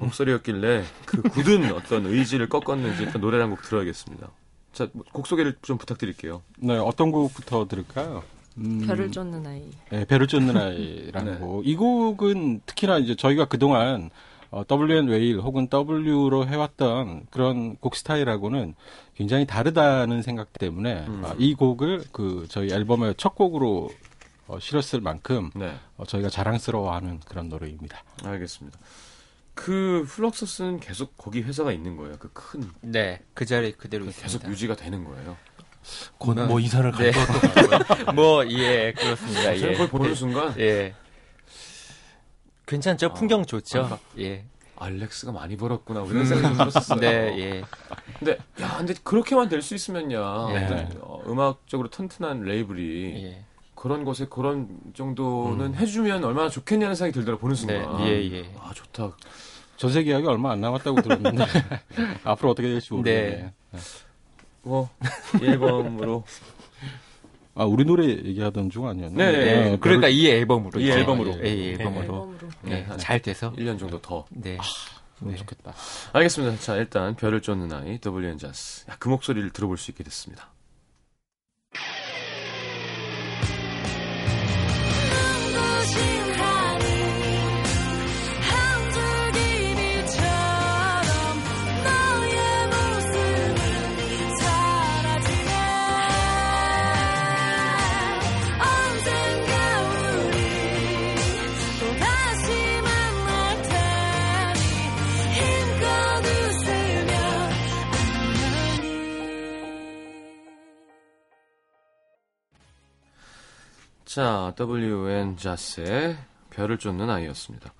목소리였길래 0.00 0.84
그 1.06 1.22
굳은 1.22 1.72
어떤 1.72 2.06
의지를 2.06 2.48
꺾었는지 2.48 3.04
일단 3.04 3.20
노래 3.20 3.38
한곡 3.40 3.62
들어야겠습니다. 3.62 4.28
자, 4.72 4.88
뭐곡 4.92 5.26
소개를 5.26 5.56
좀 5.62 5.78
부탁드릴게요. 5.78 6.42
네, 6.58 6.76
어떤 6.76 7.10
곡부터 7.10 7.66
들을까요? 7.68 8.22
음, 8.58 8.84
별을 8.86 9.10
쫓는 9.10 9.46
아이. 9.46 9.62
네, 9.90 10.04
배를 10.04 10.26
쫓는 10.26 10.56
아이라는 10.56 11.32
네. 11.34 11.38
곡. 11.38 11.66
이 11.66 11.76
곡은 11.76 12.62
특히나 12.66 12.98
이제 12.98 13.14
저희가 13.14 13.46
그동안 13.46 14.10
어, 14.50 14.64
WN 14.68 15.08
웨일 15.08 15.38
혹은 15.40 15.68
W로 15.70 16.46
해왔던 16.46 17.26
그런 17.30 17.76
곡 17.76 17.94
스타일하고는 17.94 18.74
굉장히 19.14 19.46
다르다는 19.46 20.22
생각 20.22 20.52
때문에 20.52 21.06
음. 21.06 21.22
아, 21.24 21.34
이 21.38 21.54
곡을 21.54 22.04
그 22.12 22.46
저희 22.48 22.72
앨범의 22.72 23.14
첫 23.16 23.34
곡으로 23.34 23.90
어, 24.48 24.58
실었을 24.58 25.00
만큼 25.00 25.50
네, 25.54 25.72
어, 25.96 26.04
저희가 26.04 26.28
자랑스러워하는 26.28 27.20
그런 27.20 27.48
노래입니다. 27.48 28.02
알겠습니다. 28.24 28.78
그 29.64 30.06
플럭서스는 30.08 30.80
계속 30.80 31.18
거기 31.18 31.42
회사가 31.42 31.70
있는 31.70 31.96
거예요. 31.98 32.16
그 32.18 32.30
큰 32.32 32.70
네, 32.80 33.20
그 33.34 33.44
자리 33.44 33.72
그대로 33.72 34.06
계속 34.06 34.24
있습니다. 34.24 34.50
유지가 34.50 34.74
되는 34.74 35.04
거예요. 35.04 35.36
곧뭐 36.16 36.60
이사를 36.60 36.90
갈 36.92 37.10
네. 37.10 37.12
것도 37.12 37.40
같고요. 37.40 38.12
뭐, 38.14 38.46
예, 38.50 38.92
그렇습니다. 38.96 39.42
저는 39.42 39.62
예. 39.62 39.72
그걸 39.72 39.88
보는 39.88 40.14
순간 40.14 40.54
예. 40.58 40.94
괜찮죠? 42.66 43.12
풍경 43.12 43.40
아, 43.40 43.44
좋죠? 43.44 43.82
막- 43.82 44.00
예. 44.18 44.44
알렉스가 44.76 45.32
많이 45.32 45.58
벌었구나 45.58 46.04
이런 46.06 46.24
생각이 46.24 46.56
좀 46.56 46.66
들었었어요. 46.70 47.00
네, 47.00 47.38
예. 47.38 47.62
근데 48.18 48.38
야, 48.62 48.76
근데 48.78 48.94
그렇게만 49.04 49.50
될 49.50 49.60
수 49.60 49.74
있으면야 49.74 50.46
네. 50.54 50.88
어, 51.02 51.22
음악적으로 51.26 51.90
튼튼한 51.90 52.44
레이블이 52.44 53.24
예. 53.24 53.44
그런 53.74 54.04
곳에 54.04 54.26
그런 54.30 54.68
정도는 54.94 55.74
해주면 55.74 56.24
얼마나 56.24 56.48
좋겠냐는 56.48 56.94
생각이 56.94 57.12
들더라 57.14 57.36
보는 57.38 57.56
네, 57.56 57.60
순간. 57.60 58.06
예, 58.06 58.30
예. 58.32 58.54
아 58.58 58.72
좋다. 58.74 59.14
전세 59.80 60.02
계약이 60.02 60.26
얼마 60.26 60.52
안 60.52 60.60
남았다고 60.60 61.00
들었는데 61.00 61.42
앞으로 62.22 62.50
어떻게 62.50 62.68
될지 62.68 62.92
모르겠네요. 62.92 63.50
뭐이 64.60 64.86
앨범으로 65.42 66.22
아 67.54 67.64
우리 67.64 67.86
노래 67.86 68.06
얘기하던 68.06 68.68
중 68.68 68.86
아니었나요? 68.86 69.32
네, 69.32 69.38
네. 69.38 69.72
예. 69.72 69.78
그러니까 69.80 70.08
이 70.08 70.26
앨범으로. 70.26 70.78
이. 70.78 70.90
앨범으로. 70.90 71.42
예, 71.42 71.48
이 71.48 71.68
앨범으로. 71.70 72.02
앨범으로. 72.02 72.38
네, 72.60 72.86
네. 72.86 72.96
잘 72.98 73.20
돼서. 73.20 73.52
1년 73.54 73.78
정도 73.78 73.98
더. 74.02 74.26
네. 74.28 74.58
그럼 75.18 75.34
좋겠다. 75.36 75.72
알겠습니다. 76.12 76.58
자 76.58 76.76
일단 76.76 77.16
별을 77.16 77.40
쫓는 77.40 77.72
아이 77.72 77.98
WN 78.04 78.36
자스. 78.36 78.84
야, 78.90 78.96
그 78.98 79.08
목소리를 79.08 79.48
들어볼 79.48 79.78
수 79.78 79.90
있게 79.92 80.04
됐습니다. 80.04 80.50
눈부 85.94 86.29
자 114.10 114.52
WN 114.58 115.36
자스의 115.36 116.16
별을 116.50 116.78
쫓는 116.78 117.08
아이였습니다. 117.08 117.72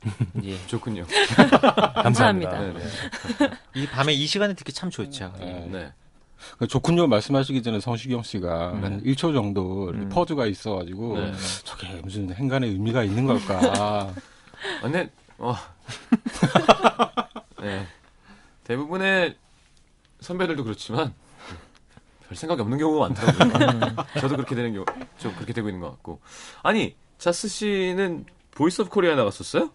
예. 0.44 0.56
좋군요. 0.68 1.04
감사합니다. 2.04 2.60
네, 2.60 2.72
네. 2.72 2.80
이 3.74 3.84
밤에 3.88 4.12
이 4.12 4.28
시간에 4.28 4.54
듣기 4.54 4.72
참 4.72 4.90
좋죠. 4.90 5.32
네. 5.40 5.68
네. 5.68 5.92
그 6.56 6.68
좋군요 6.68 7.08
말씀하시기 7.08 7.64
전에 7.64 7.80
성시경 7.80 8.22
씨가 8.22 8.74
한 8.80 9.02
1초 9.02 9.34
정도 9.34 9.88
이렇게 9.88 10.04
음. 10.04 10.08
퍼즈가 10.08 10.46
있어가지고 10.46 11.18
네. 11.18 11.32
저게 11.64 11.94
무슨 11.96 12.32
행간의 12.32 12.70
의미가 12.70 13.02
있는 13.02 13.26
걸까? 13.26 13.60
아, 13.76 14.14
근데 14.80 15.10
어. 15.36 15.56
네. 17.60 17.88
대부분의 18.62 19.36
선배들도 20.20 20.62
그렇지만 20.62 21.12
별 22.30 22.36
생각이 22.36 22.62
없는 22.62 22.78
경우가 22.78 23.08
많더라고요. 23.08 23.96
저도 24.20 24.36
그렇게 24.36 24.54
되는 24.54 24.72
경우 24.72 24.86
좀 25.18 25.34
그렇게 25.34 25.52
되고 25.52 25.68
있는 25.68 25.80
것 25.80 25.90
같고. 25.90 26.20
아니 26.62 26.94
자스 27.18 27.48
씨는 27.48 28.24
보이스 28.52 28.82
오브 28.82 28.90
코리아 28.90 29.16
나갔었어요? 29.16 29.70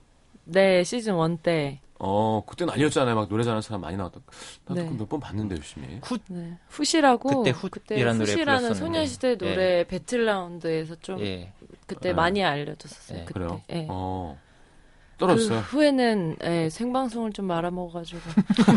네, 0.46 0.86
시즌 0.86 1.20
1 1.20 1.38
때. 1.40 1.82
어 2.00 2.44
그때는 2.48 2.74
아니었잖아요. 2.74 3.14
막 3.14 3.28
노래 3.28 3.44
잘하는 3.44 3.62
사람 3.62 3.82
많이 3.82 3.98
나왔던. 3.98 4.24
나도 4.68 4.82
네. 4.82 4.90
몇번 4.90 5.20
봤는데 5.20 5.56
열심히. 5.58 6.00
네. 6.30 6.58
훗이라고 6.70 7.44
그때 7.44 7.52
훗이라는 7.92 8.20
노래 8.20 8.32
훗이라는 8.32 8.60
불렀었는데. 8.70 8.80
소녀시대 8.80 9.38
노래 9.38 9.84
battle 9.86 10.30
round에서 10.30 10.96
좀 11.02 11.20
예. 11.20 11.52
그때 11.88 12.10
네. 12.10 12.14
많이 12.14 12.42
알려줬었어요. 12.42 13.18
네. 13.20 13.26
그때. 13.26 13.34
그래요? 13.40 13.62
예. 13.72 13.86
어그 13.90 14.38
떨어졌어요. 15.18 15.60
후에는 15.60 16.38
예, 16.44 16.70
생방송을 16.70 17.32
좀 17.34 17.46
말아먹어가지고 17.48 18.20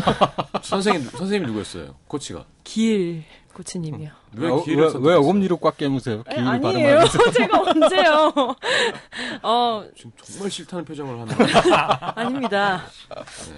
선생님 0.63 1.09
선생님 1.09 1.47
누구였어요? 1.47 1.95
코치가. 2.07 2.45
길 2.63 3.23
코치님이요. 3.53 4.09
왜 4.35 4.49
어, 4.49 4.63
기회를 4.63 4.91
왜? 5.01 5.09
왜 5.11 5.15
어금니로 5.15 5.57
꽉 5.57 5.75
깨무세요? 5.77 6.23
에, 6.29 6.35
길 6.35 6.47
아니에요. 6.47 7.03
제가 7.35 7.61
언제요? 7.61 8.33
어 9.43 9.85
지금 9.95 10.11
정말 10.23 10.49
싫다는 10.51 10.85
표정을 10.85 11.19
하는. 11.19 11.35
거예요. 11.35 11.75
아닙니다. 12.15 12.83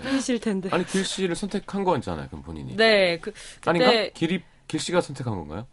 네. 0.04 0.20
싫을 0.20 0.40
텐데. 0.40 0.70
아니 0.72 0.86
길 0.86 1.06
씨를 1.06 1.36
선택한 1.36 1.84
거잖아요. 1.84 2.28
그럼 2.30 2.42
본인이. 2.44 2.76
네, 2.76 3.20
그 3.20 3.32
아닌가? 3.66 3.92
길이 4.14 4.42
길 4.68 4.80
씨가 4.80 5.02
선택한 5.02 5.34
건가요? 5.36 5.68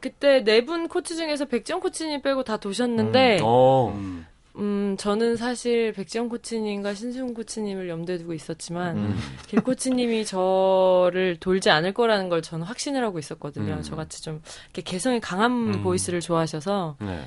그때 0.00 0.44
네 0.44 0.60
분 0.60 0.86
코치 0.88 1.16
중에서 1.16 1.44
백지영 1.46 1.80
코치님 1.80 2.22
빼고 2.22 2.44
다 2.44 2.56
도셨는데 2.56 3.40
어. 3.42 3.92
음. 3.94 4.26
음, 4.58 4.96
저는 4.98 5.36
사실 5.36 5.92
백지영 5.92 6.28
코치님과 6.28 6.94
신수용 6.94 7.34
코치님을 7.34 7.88
염두에 7.88 8.18
두고 8.18 8.34
있었지만 8.34 8.96
음. 8.96 9.18
길 9.46 9.60
코치님이 9.62 10.24
저를 10.26 11.36
돌지 11.38 11.70
않을 11.70 11.94
거라는 11.94 12.28
걸 12.28 12.42
저는 12.42 12.66
확신을 12.66 13.04
하고 13.04 13.18
있었거든요. 13.18 13.74
음. 13.74 13.82
저같이 13.82 14.22
좀 14.22 14.42
이렇게 14.64 14.82
개성이 14.82 15.20
강한 15.20 15.52
음. 15.52 15.82
보이스를 15.82 16.20
좋아하셔서 16.20 16.96
네. 17.00 17.24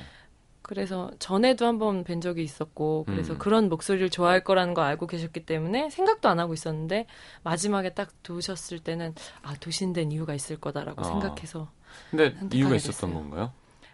그래서 0.62 1.10
전에도 1.18 1.66
한번 1.66 2.04
뵌 2.04 2.20
적이 2.20 2.44
있었고 2.44 3.04
그래서 3.06 3.32
음. 3.32 3.38
그런 3.38 3.68
목소리를 3.68 4.10
좋아할 4.10 4.44
거라는 4.44 4.74
거 4.74 4.82
알고 4.82 5.06
계셨기 5.06 5.44
때문에 5.44 5.90
생각도 5.90 6.28
안 6.28 6.38
하고 6.38 6.54
있었는데 6.54 7.06
마지막에 7.42 7.90
딱 7.94 8.10
도셨을 8.22 8.78
때는 8.78 9.14
아 9.42 9.54
도신된 9.54 10.12
이유가 10.12 10.34
있을 10.34 10.56
거다라고 10.58 11.00
아. 11.00 11.04
생각해서 11.04 11.70
근데 12.10 12.34
이유가 12.52 12.76
있었던. 12.76 13.12
건가요? 13.12 13.52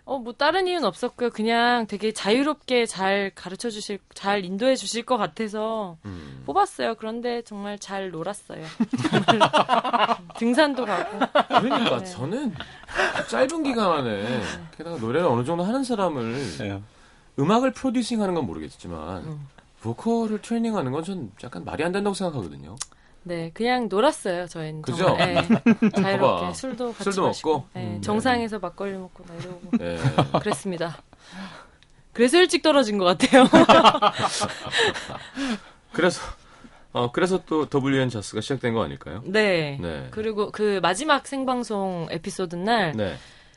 어 0.09 0.19
뭐 0.19 0.33
다른 0.33 0.67
이유는 0.67 0.87
없었고요. 0.87 1.29
그냥 1.31 1.87
되게 1.87 2.12
자유롭게 2.12 2.87
잘 2.87 3.31
가르쳐 3.35 3.69
주실 3.69 3.99
잘 4.15 4.43
인도해 4.45 4.75
주실 4.75 5.05
것 5.05 5.19
같아서 5.19 5.99
음. 6.07 6.43
뽑았어요. 6.47 6.95
그런데 6.95 7.43
정말 7.43 7.79
잘 7.79 8.11
놀았어요. 8.11 8.65
정말 9.29 9.49
등산도 10.38 10.87
가고. 10.87 11.19
그러니까 11.61 11.99
네. 11.99 12.05
저는 12.07 12.55
짧은 13.29 13.62
기간 13.65 13.93
안에 13.99 14.41
게다가 14.79 14.97
노래를 14.97 15.29
어느 15.29 15.45
정도 15.45 15.62
하는 15.62 15.85
사람을 15.85 16.37
예. 16.62 16.83
음악을 17.38 17.73
프로듀싱 17.73 18.23
하는 18.23 18.35
건 18.35 18.47
모르겠지만 18.47 19.25
음. 19.25 19.47
보컬을 19.83 20.41
트레이닝하는 20.41 20.91
건 20.91 21.05
전 21.05 21.31
약간 21.45 21.65
말이 21.67 21.85
안 21.85 21.93
된다고 21.93 22.15
생각하거든요. 22.15 22.77
네, 23.28 23.50
그냥 23.52 23.88
놀았어요. 23.90 24.47
저희는 24.47 24.80
그죠? 24.82 25.14
네, 25.16 25.37
자유롭게. 26.00 26.54
술도 26.54 26.92
같이 26.92 27.04
술도 27.04 27.26
마시고, 27.26 27.52
먹고? 27.52 27.66
네, 27.75 27.87
음, 27.97 28.00
정상에서 28.02 28.58
막걸리 28.58 28.97
먹고 28.97 29.23
내려오고 29.28 29.76
네. 29.76 29.99
그랬습니다. 30.40 30.97
그래서 32.14 32.38
일찍 32.38 32.62
떨어진 32.62 32.97
것 32.97 33.04
같아요. 33.04 33.44
그래서 35.92 36.20
어 36.92 37.12
그래서 37.12 37.42
또 37.44 37.66
WN 37.73 38.08
자스가 38.08 38.40
시작된 38.40 38.73
거 38.75 38.82
아닐까요? 38.82 39.23
네. 39.26 39.78
네. 39.80 40.08
그리고 40.11 40.50
그 40.50 40.80
마지막 40.82 41.26
생방송 41.26 42.08
에피소드 42.11 42.56
날 42.56 42.92
네. 42.97 43.14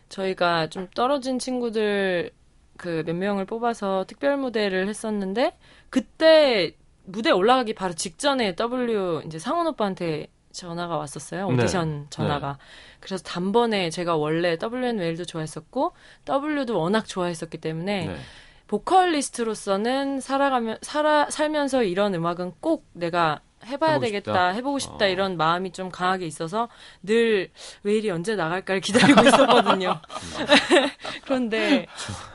저희가 0.10 0.68
좀 0.68 0.88
떨어진 0.94 1.40
친구들 1.40 2.32
그 2.78 3.04
몇 3.06 3.16
명을 3.16 3.46
뽑아서 3.46 4.06
특별 4.08 4.36
무대를 4.38 4.88
했었는데 4.90 5.56
그때 5.90 6.76
무대 7.04 7.32
올라가기 7.32 7.74
바로 7.74 7.94
직전에 7.94 8.56
W 8.56 9.24
이제 9.26 9.40
상훈 9.40 9.68
오빠한테 9.68 10.28
전화가 10.52 10.98
왔었어요. 10.98 11.50
네. 11.52 11.54
오디션 11.54 12.08
전화가. 12.10 12.58
그래서 13.00 13.24
단번에 13.24 13.90
제가 13.90 14.16
원래 14.16 14.58
WN 14.62 15.00
웨일도 15.00 15.26
좋아했었고 15.26 15.94
W도 16.30 16.78
워낙 16.78 17.08
좋아했었기 17.08 17.58
때문에 17.58 18.08
네. 18.08 18.16
보컬리스트로서는 18.68 20.22
살아가면 20.22 20.78
살아 20.82 21.30
살면서 21.30 21.84
이런 21.84 22.14
음악은 22.14 22.54
꼭 22.60 22.86
내가 22.94 23.42
해봐야 23.66 24.00
되겠다, 24.00 24.32
싶다? 24.32 24.48
해보고 24.50 24.80
싶다 24.80 25.06
어. 25.06 25.08
이런 25.08 25.38
마음이 25.38 25.72
좀 25.72 25.90
강하게 25.90 26.26
있어서 26.26 26.70
늘 27.04 27.50
웨일이 27.84 28.10
언제 28.10 28.36
나갈까를 28.36 28.82
기다리고 28.82 29.22
있었거든요. 29.22 30.00
그런데 31.26 31.86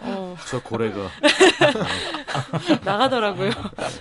어, 0.00 0.36
저 0.48 0.60
고래가 0.62 1.08
나가더라고요. 2.84 3.50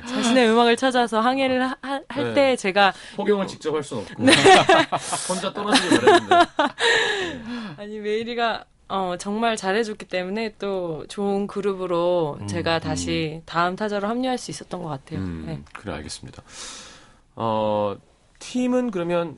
자신의 0.08 0.50
음악을 0.50 0.76
찾아서 0.78 1.20
항해를 1.20 1.70
할때 2.08 2.34
네. 2.34 2.56
제가 2.56 2.94
포경을 3.16 3.48
직접 3.48 3.74
할 3.74 3.84
수는 3.84 4.04
없고 4.04 4.24
네. 4.24 4.32
혼자 5.30 5.52
떨어지기 5.54 5.90
바랬는데 6.00 6.36
아니 7.78 8.00
웨일이가 8.00 8.66
어, 8.88 9.16
정말 9.18 9.58
잘해줬기 9.58 10.06
때문에 10.06 10.54
또 10.60 11.06
좋은 11.08 11.48
그룹으로 11.48 12.38
제가 12.48 12.80
다시 12.80 13.42
다음 13.46 13.76
타자로 13.76 14.08
합류할 14.08 14.38
수 14.38 14.52
있었던 14.52 14.84
것 14.84 14.90
같아요. 14.90 15.20
음, 15.20 15.44
네. 15.48 15.60
그래 15.74 15.94
알겠습니다. 15.94 16.44
어 17.36 17.96
팀은 18.40 18.92
그러면 18.92 19.38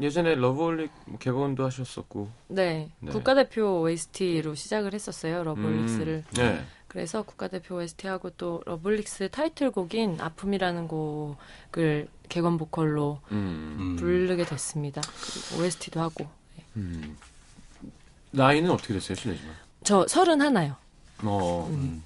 예전에 0.00 0.34
러브홀릭 0.34 0.90
객원도 1.20 1.64
하셨었고 1.64 2.28
네, 2.48 2.90
네. 3.00 3.10
국가대표 3.12 3.82
OST로 3.82 4.54
시작을 4.54 4.92
했었어요. 4.92 5.44
러브홀릭스를. 5.44 6.24
음, 6.26 6.34
네. 6.34 6.64
그래서 6.88 7.22
국가대표 7.22 7.76
OST하고 7.76 8.30
또 8.30 8.62
러브홀릭스 8.66 9.30
타이틀곡인 9.30 10.20
아픔이라는 10.20 10.88
곡을 10.88 12.08
객원 12.28 12.56
보컬로 12.56 13.20
음, 13.32 13.76
음. 13.78 13.96
부르게 13.96 14.44
됐습니다. 14.44 15.00
OST도 15.58 16.00
하고. 16.00 16.26
음. 16.76 17.16
나이는 18.30 18.70
어떻게 18.70 18.94
됐어요, 18.94 19.14
실례지만? 19.16 19.54
저 19.84 20.06
서른 20.08 20.40
하나요. 20.40 20.76
어, 21.22 21.68
음. 21.70 22.02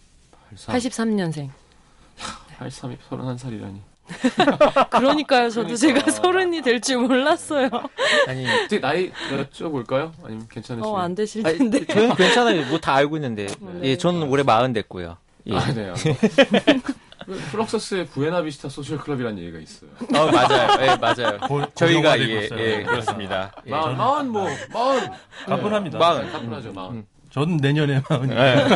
83, 0.50 0.76
83년생. 0.76 1.50
83이 2.58 2.98
31살이라니. 3.08 3.80
그러니까요. 4.90 5.50
저도 5.50 5.74
그러니까. 5.74 5.76
제가 5.76 6.10
서른이 6.10 6.62
될 6.62 6.80
줄 6.80 6.98
몰랐어요. 6.98 7.68
아니, 8.26 8.46
어떻게 8.50 8.80
나이 8.80 9.10
여쭤볼까요? 9.30 10.12
아니면 10.24 10.46
괜찮으시면? 10.50 10.84
어, 10.88 10.96
안 10.98 11.14
되실 11.14 11.46
아니, 11.46 11.58
텐데. 11.58 11.84
저는 11.86 12.14
괜찮아요. 12.14 12.66
뭐 12.66 12.78
다 12.78 12.94
알고 12.94 13.16
있는데. 13.16 13.46
네. 13.60 13.80
예, 13.90 13.96
저는 13.96 14.22
올해 14.28 14.42
마흔 14.42 14.72
됐고요. 14.72 15.16
예. 15.46 15.54
아, 15.56 15.72
네. 15.72 15.92
플럭서스의 17.50 18.06
부에나비스타 18.14 18.68
소셜 18.68 18.98
클럽이라는 18.98 19.38
얘기가 19.38 19.58
있어요. 19.58 19.90
어, 20.16 20.30
맞아요. 20.30 20.68
예, 20.82 20.96
맞아요. 20.96 21.38
고- 21.46 21.64
저희가 21.74 22.18
예. 22.20 22.48
예, 22.56 22.82
그렇습니다. 22.84 23.52
예. 23.66 23.70
마흔, 23.70 23.96
마흔 23.96 24.28
뭐, 24.30 24.48
마흔. 24.72 25.10
가뿐합니다. 25.46 25.98
마흔. 25.98 26.30
가뿐하죠, 26.32 26.72
마흔. 26.72 27.06
저는 27.30 27.58
내년에 27.58 28.00
마흔이. 28.08 28.32
예. 28.32 28.66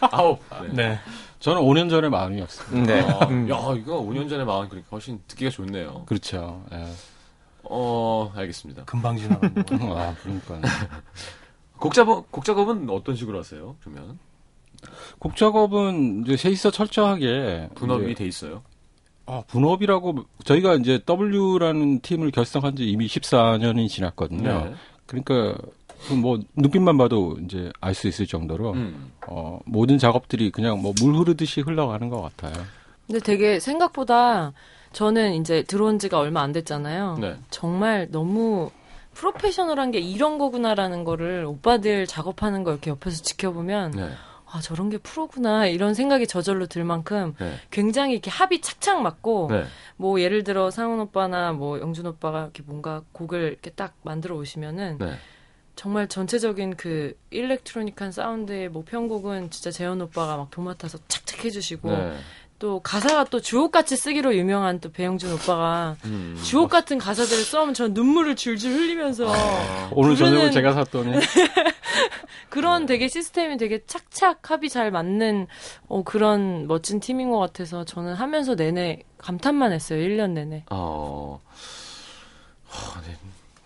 아홉. 0.00 0.40
네. 0.72 0.88
네. 0.88 1.00
저는 1.42 1.60
5년 1.60 1.90
전에 1.90 2.08
마음이었어요. 2.08 2.84
네. 2.84 3.00
아, 3.00 3.26
음. 3.26 3.50
야, 3.50 3.56
이거 3.76 4.00
5년 4.00 4.28
전에 4.28 4.44
마흔 4.44 4.68
그러니까 4.68 4.88
훨씬 4.92 5.20
듣기가 5.26 5.50
좋네요. 5.50 6.04
그렇죠. 6.06 6.64
예. 6.72 6.86
어, 7.64 8.32
알겠습니다. 8.36 8.84
금방 8.84 9.16
지나가는 9.16 9.52
거. 9.64 9.74
아, 9.98 10.14
그러니까. 10.22 10.60
곡 11.80 11.94
작업, 11.94 12.30
곡 12.30 12.44
작업은 12.44 12.88
어떤 12.90 13.16
식으로 13.16 13.40
하세요? 13.40 13.74
그러면 13.80 14.20
곡 15.18 15.34
작업은 15.34 16.22
이제 16.24 16.36
세이서 16.36 16.70
철저하게 16.70 17.70
분업이 17.74 18.04
이제, 18.04 18.14
돼 18.14 18.26
있어요. 18.26 18.62
아, 19.26 19.42
분업이라고 19.48 20.24
저희가 20.44 20.74
이제 20.74 21.00
W라는 21.04 22.02
팀을 22.02 22.30
결성한 22.30 22.76
지 22.76 22.88
이미 22.88 23.08
14년이 23.08 23.88
지났거든요. 23.88 24.66
네. 24.66 24.74
그러니까 25.06 25.60
그 25.60 25.72
뭐 26.20 26.38
눈빛만 26.56 26.98
봐도 26.98 27.36
이제 27.44 27.70
알 27.80 27.94
수 27.94 28.08
있을 28.08 28.26
정도로 28.26 28.72
음. 28.72 29.12
어, 29.28 29.60
모든 29.64 29.98
작업들이 29.98 30.50
그냥 30.50 30.80
뭐 30.82 30.92
물 31.00 31.14
흐르듯이 31.16 31.60
흘러가는 31.60 32.08
것 32.08 32.20
같아요. 32.20 32.52
근데 33.06 33.20
되게 33.20 33.60
생각보다 33.60 34.52
저는 34.92 35.34
이제 35.34 35.62
들어온 35.62 35.98
지가 35.98 36.18
얼마 36.18 36.42
안 36.42 36.52
됐잖아요. 36.52 37.18
네. 37.20 37.36
정말 37.50 38.08
너무 38.10 38.70
프로페셔널한 39.14 39.90
게 39.90 39.98
이런 40.00 40.38
거구나라는 40.38 41.04
거를 41.04 41.44
오빠들 41.44 42.06
작업하는 42.06 42.64
거 42.64 42.72
이렇게 42.72 42.90
옆에서 42.90 43.22
지켜보면 43.22 43.90
네. 43.92 44.08
아 44.50 44.60
저런 44.60 44.90
게 44.90 44.98
프로구나 44.98 45.66
이런 45.66 45.94
생각이 45.94 46.26
저절로 46.26 46.66
들 46.66 46.84
만큼 46.84 47.34
네. 47.38 47.54
굉장히 47.70 48.12
이렇게 48.12 48.30
합이 48.30 48.60
착착 48.60 49.00
맞고 49.02 49.48
네. 49.50 49.64
뭐 49.96 50.20
예를 50.20 50.44
들어 50.44 50.70
상훈 50.70 51.00
오빠나 51.00 51.52
뭐 51.52 51.80
영준 51.80 52.06
오빠가 52.06 52.42
이렇게 52.42 52.62
뭔가 52.64 53.02
곡을 53.12 53.40
이렇게 53.52 53.70
딱 53.70 53.94
만들어 54.02 54.36
오시면은 54.36 54.98
네. 54.98 55.12
정말 55.74 56.08
전체적인 56.08 56.76
그 56.76 57.16
일렉트로닉한 57.30 58.12
사운드의 58.12 58.68
뭐 58.68 58.84
편곡은 58.84 59.50
진짜 59.50 59.70
재현 59.70 60.00
오빠가 60.00 60.36
막 60.36 60.50
도맡아서 60.50 60.98
착착 61.08 61.44
해주시고 61.44 61.90
네. 61.90 62.16
또 62.58 62.78
가사가 62.78 63.24
또 63.24 63.40
주옥같이 63.40 63.96
쓰기로 63.96 64.36
유명한 64.36 64.78
또 64.78 64.92
배영준 64.92 65.32
오빠가 65.32 65.96
음. 66.04 66.38
주옥 66.44 66.70
같은 66.70 66.96
가사들을 66.98 67.42
써면 67.42 67.74
전 67.74 67.92
눈물을 67.92 68.36
줄줄 68.36 68.72
흘리면서 68.72 69.34
아, 69.34 69.90
오늘 69.90 70.14
저녁을 70.14 70.52
제가 70.52 70.72
샀더니 70.72 71.18
그런 72.50 72.86
되게 72.86 73.08
시스템이 73.08 73.56
되게 73.56 73.84
착착 73.86 74.50
합이 74.50 74.68
잘 74.68 74.92
맞는 74.92 75.48
어, 75.88 76.04
그런 76.04 76.68
멋진 76.68 77.00
팀인 77.00 77.30
것 77.30 77.38
같아서 77.38 77.84
저는 77.84 78.14
하면서 78.14 78.54
내내 78.54 79.02
감탄만 79.18 79.72
했어요. 79.72 79.98
1년 79.98 80.30
내내. 80.30 80.64
어, 80.70 81.40
하, 82.66 83.00
네. 83.00 83.16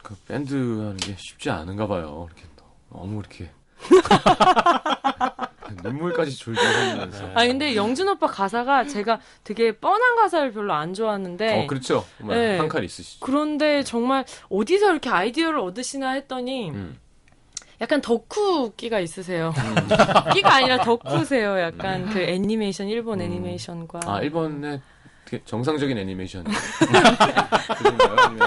그 0.07 0.14
밴드 0.29 0.55
하는 0.55 0.97
게 0.99 1.16
쉽지 1.19 1.51
않은가 1.51 1.88
봐요. 1.88 2.29
이렇게 2.29 2.45
너무 2.90 3.19
이렇게 3.19 3.51
눈물까지 5.83 6.38
졸졸 6.38 6.64
흘리면서. 6.64 7.31
아 7.35 7.45
근데 7.45 7.75
영준 7.75 8.07
오빠 8.07 8.29
가사가 8.29 8.87
제가 8.87 9.19
되게 9.42 9.73
뻔한 9.73 10.14
가사를 10.14 10.53
별로 10.53 10.75
안 10.75 10.95
좋아하는데 10.95 11.64
어, 11.64 11.66
그렇죠. 11.66 12.05
네. 12.25 12.57
한칼 12.57 12.85
있으시죠. 12.85 13.27
그런데 13.27 13.83
정말 13.83 14.25
어디서 14.49 14.92
이렇게 14.92 15.11
아이디어를 15.11 15.59
얻으시나 15.59 16.12
했더니 16.12 16.71
음. 16.71 17.01
약간 17.81 18.01
덕후 18.01 18.75
끼가 18.77 19.01
있으세요. 19.01 19.53
끼가 20.33 20.55
아니라 20.55 20.85
덕후세요. 20.85 21.59
약간 21.59 22.09
그 22.11 22.21
애니메이션 22.21 22.87
일본 22.87 23.21
애니메이션과 23.21 24.03
아, 24.05 24.23
일본의 24.23 24.81
정상적인 25.45 25.99
애니메이션. 25.99 26.45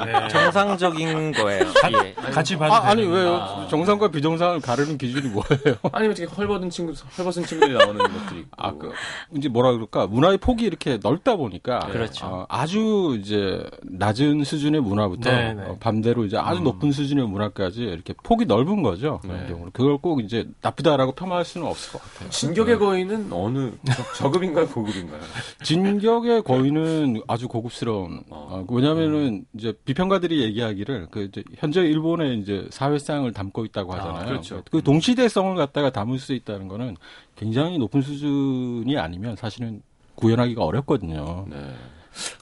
네. 0.06 0.28
정상적인 0.30 1.32
거예요. 1.34 1.66
예. 2.06 2.14
같이 2.32 2.58
봐도 2.58 2.74
아, 2.74 2.90
아니 2.90 3.04
왜요? 3.06 3.36
아. 3.36 3.68
정상과 3.70 4.10
비정상을 4.12 4.60
가르는 4.62 4.98
기준이 4.98 5.28
뭐예요? 5.30 5.78
아니면 5.92 6.16
되게 6.16 6.32
헐벗은 6.32 6.70
친구, 6.70 6.94
헐벗은 7.18 7.46
친구들이 7.46 7.78
나오는 7.78 7.98
것들이 7.98 8.40
있고. 8.42 8.50
아, 8.58 8.72
그, 8.74 8.92
이제 9.36 9.50
뭐라 9.50 9.72
그럴까, 9.74 10.08
문화의 10.08 10.38
폭이 10.38 10.64
이렇게 10.66 10.98
넓다 11.02 11.36
보니까. 11.36 11.80
그렇죠. 11.92 12.26
어, 12.26 12.46
아주 12.50 13.18
이제 13.20 13.64
낮은 13.84 14.44
수준의 14.44 14.82
문화부터 14.82 15.30
네, 15.30 15.54
네. 15.54 15.64
어, 15.64 15.78
반대로 15.80 16.26
이제 16.26 16.38
아주 16.38 16.62
높은 16.62 16.92
수준의 16.92 17.28
문화까지 17.28 17.82
이렇게 17.82 18.14
폭이 18.24 18.46
넓은 18.46 18.84
거죠. 18.84 19.20
그런 19.22 19.42
네. 19.42 19.48
경우는. 19.48 19.72
그걸 19.72 19.98
꼭 19.98 20.22
이제 20.22 20.48
나쁘다라고 20.62 21.14
폄하할 21.14 21.46
수는 21.46 21.68
없을 21.68 21.92
것 21.94 22.02
같아요. 22.02 22.30
진격의 22.30 22.80
거인은 22.80 23.30
어느 23.32 23.72
저- 23.86 24.14
저급인가요, 24.16 24.68
고급인가요? 24.68 25.20
진격의 25.64 26.44
거인 26.50 26.69
은 26.76 27.22
아주 27.28 27.48
고급스러운. 27.48 28.24
어. 28.30 28.48
어, 28.52 28.66
왜냐면은 28.70 29.46
이제 29.54 29.74
비평가들이 29.86 30.42
얘기하기를 30.44 31.08
그 31.12 31.24
이제 31.24 31.44
현재 31.58 31.82
일본의 31.82 32.40
이제 32.40 32.68
사회상을 32.72 33.32
담고 33.32 33.66
있다고 33.66 33.94
하잖아요. 33.94 34.22
아, 34.22 34.26
그렇죠. 34.26 34.64
그 34.72 34.82
동시대성을 34.82 35.56
갖다가 35.56 35.92
담을 35.92 36.20
수 36.20 36.34
있다는 36.34 36.68
거는 36.68 36.98
굉장히 37.36 37.78
높은 37.78 38.02
수준이 38.02 38.98
아니면 38.98 39.36
사실은 39.36 39.82
구현하기가 40.16 40.64
어렵거든요. 40.64 41.46
네. 41.50 41.74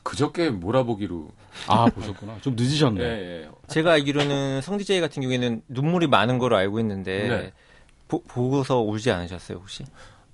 그저께 0.03 0.49
몰아보기로. 0.49 1.29
아 1.67 1.85
보셨구나. 1.85 2.37
좀 2.41 2.55
늦으셨네. 2.55 3.01
예, 3.01 3.43
예. 3.43 3.49
제가 3.67 3.93
알기로는 3.93 4.61
성디제이 4.61 5.01
같은 5.01 5.21
경우에는 5.21 5.63
눈물이 5.67 6.07
많은 6.07 6.37
거로 6.37 6.55
알고 6.55 6.79
있는데 6.79 7.27
네. 7.27 7.53
보, 8.07 8.21
보고서 8.23 8.79
울지 8.79 9.11
않으셨어요 9.11 9.57
혹시? 9.57 9.83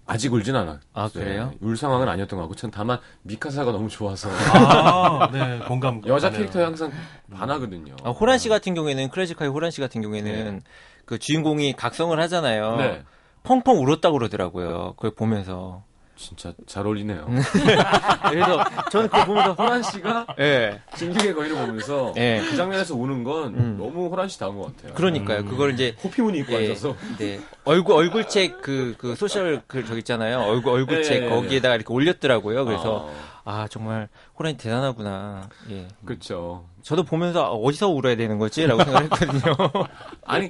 아직 0.05 0.33
울진 0.33 0.55
않아. 0.55 0.79
아, 0.93 1.09
그래요? 1.09 1.53
울 1.61 1.77
상황은 1.77 2.09
아니었던 2.09 2.37
것 2.37 2.43
같고, 2.43 2.55
전 2.55 2.71
다만 2.71 2.99
미카사가 3.21 3.71
너무 3.71 3.89
좋아서 3.89 4.29
아, 4.31 5.29
네, 5.31 5.59
공감. 5.67 6.01
여자. 6.07 6.29
캐릭터에 6.29 6.63
항상 6.63 6.91
반하거든요. 7.33 7.95
아, 8.03 8.09
호란 8.09 8.37
씨 8.37 8.49
같은 8.49 8.73
경우에는 8.73 9.09
클래식하의 9.09 9.49
호란 9.51 9.71
씨 9.71 9.79
같은 9.81 10.01
경우에는 10.01 10.61
그 11.05 11.17
주인공이 11.19 11.73
각성을 11.73 12.19
하잖아요. 12.19 12.75
네. 12.77 13.03
펑펑 13.43 13.77
울었다고 13.77 14.17
그러더라고요. 14.17 14.93
그걸 14.95 15.11
보면서. 15.11 15.83
진짜 16.15 16.53
잘 16.67 16.85
어울리네요. 16.85 17.27
그래서 18.29 18.63
저는 18.91 19.09
그걸 19.09 19.25
보면서 19.25 19.53
호란 19.53 19.81
씨가 19.81 20.27
예. 20.39 20.81
진격의 20.95 21.33
거인을 21.33 21.65
보면서 21.65 22.13
예. 22.17 22.41
그 22.47 22.55
장면에서 22.55 22.95
우는 22.95 23.23
건 23.23 23.55
음. 23.55 23.77
너무 23.77 24.09
호란 24.09 24.29
씨 24.29 24.39
다운 24.39 24.57
것 24.57 24.75
같아요. 24.75 24.93
그러니까요. 24.93 25.45
그걸 25.45 25.73
이제 25.73 25.95
호피무늬 26.03 26.39
입고 26.39 26.53
예, 26.53 26.57
앉아서 26.69 26.95
네. 27.17 27.39
얼굴 27.65 27.95
얼굴책 27.95 28.61
그그 28.61 29.15
소셜 29.15 29.63
그 29.67 29.85
저기 29.85 29.99
있잖아요. 29.99 30.39
얼굴 30.41 30.73
얼굴책 30.73 31.23
예, 31.23 31.25
예, 31.25 31.29
거기에다가 31.29 31.75
이렇게 31.75 31.91
올렸더라고요. 31.91 32.65
그래서 32.65 33.09
아, 33.43 33.63
아 33.63 33.67
정말 33.67 34.07
호란이 34.37 34.57
대단하구나. 34.57 35.49
예. 35.71 35.87
그렇죠. 36.05 36.65
저도 36.83 37.03
보면서 37.03 37.43
아, 37.43 37.49
어디서 37.49 37.89
울어야 37.89 38.15
되는 38.15 38.37
거지라고 38.37 38.83
생각했거든요. 38.83 39.55
아니 40.25 40.47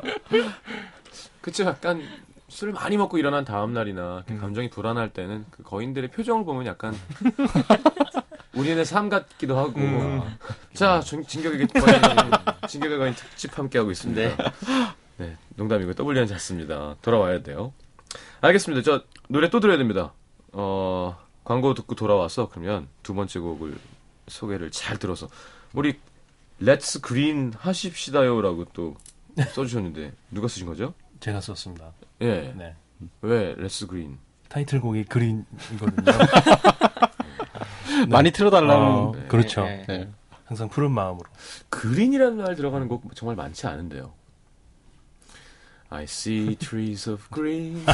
그쵸 1.41 1.63
약간 1.63 2.02
술 2.54 2.72
많이 2.72 2.98
먹고 2.98 3.18
일어난 3.18 3.44
다음 3.46 3.74
날이나 3.74 4.24
음. 4.30 4.38
감정이 4.39 4.70
불안할 4.70 5.10
때는 5.12 5.44
그 5.50 5.63
거인들의 5.63 6.12
표정을 6.12 6.46
보면 6.46 6.68
약간 6.68 6.94
우리네 8.54 8.84
삶 8.86 9.10
같기도 9.10 9.58
하고 9.58 9.80
음. 9.80 10.22
자 10.76 11.00
진- 11.00 11.26
진격의 11.26 11.66
거인 11.68 11.86
진격의 12.70 12.98
거인 13.00 13.16
특집 13.16 13.58
함께 13.58 13.80
하고 13.80 13.89
있습니다. 13.89 14.52
네. 15.18 15.38
농담이고 15.56 15.94
W&Jas였습니다. 16.06 16.96
돌아와야 17.02 17.42
돼요. 17.42 17.74
알겠습니다. 18.42 18.84
저 18.84 19.04
노래 19.30 19.50
또 19.50 19.60
들어야 19.60 19.78
됩니다. 19.78 20.13
어 20.52 21.18
광고 21.44 21.74
듣고 21.74 21.96
돌아와서 21.96 22.50
그러면 22.50 22.88
두 23.02 23.16
번째 23.16 23.39
곡을 23.39 23.76
소개를 24.28 24.70
잘 24.70 25.00
들어서 25.00 25.28
우리 25.74 26.00
Let's 26.60 27.02
green 27.02 27.52
하십시다요라고 27.58 28.66
또 28.74 28.96
써주셨는데 29.54 30.13
누가 30.30 30.48
쓰신 30.48 30.68
거죠? 30.68 30.94
제가 31.24 31.40
썼습니다. 31.40 31.94
예. 32.20 32.54
네. 32.54 32.76
왜 33.22 33.56
Let's 33.56 33.88
green? 33.88 34.17
타이틀곡이 34.50 35.06
green이거든요. 35.06 36.12
많이 38.12 38.32
틀어달라는. 38.32 38.86
어, 38.86 39.14
네. 39.16 39.28
그렇죠. 39.30 39.64
네. 39.64 39.86
네. 39.88 40.10
항상 40.44 40.68
푸른 40.68 40.92
마음으로. 40.92 41.24
그린이라는 41.70 42.36
말 42.36 42.56
들어가는 42.56 42.90
곡 42.90 43.16
정말 43.16 43.38
많지 43.38 43.66
않은데요. 43.68 44.12
I 45.90 46.04
see 46.04 46.56
trees 46.56 47.10
of 47.10 47.24
green, 47.34 47.86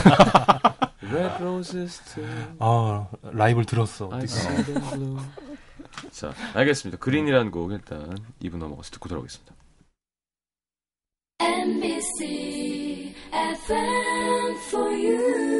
red 1.03 1.35
roses 1.39 2.01
too. 2.15 2.25
아, 2.57 3.07
라이브를 3.21 3.65
들었어. 3.65 4.09
I 4.11 4.23
see 4.23 4.63
them 4.63 4.89
blue. 4.89 5.19
자, 6.09 6.33
알겠습니다. 6.55 6.97
그린이라는 6.97 7.51
곡 7.51 7.73
일단 7.73 8.17
2분 8.41 8.57
넘어가서 8.57 8.89
듣고 8.89 9.07
돌아오겠습니다. 9.07 9.53
NBC 11.41 12.48
FM 13.69 14.55
for 14.57 14.91
you. 14.91 15.58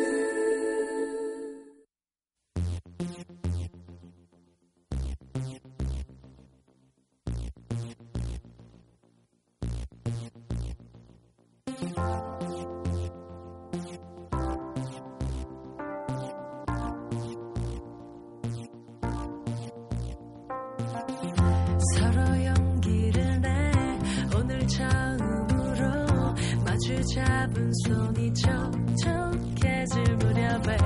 손이 27.71 28.33
촉촉해질 28.33 30.15
무렵에 30.17 30.77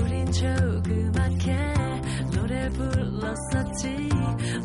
우린 0.00 0.30
조그맣게 0.32 1.56
노래 2.34 2.68
불렀었지 2.70 4.08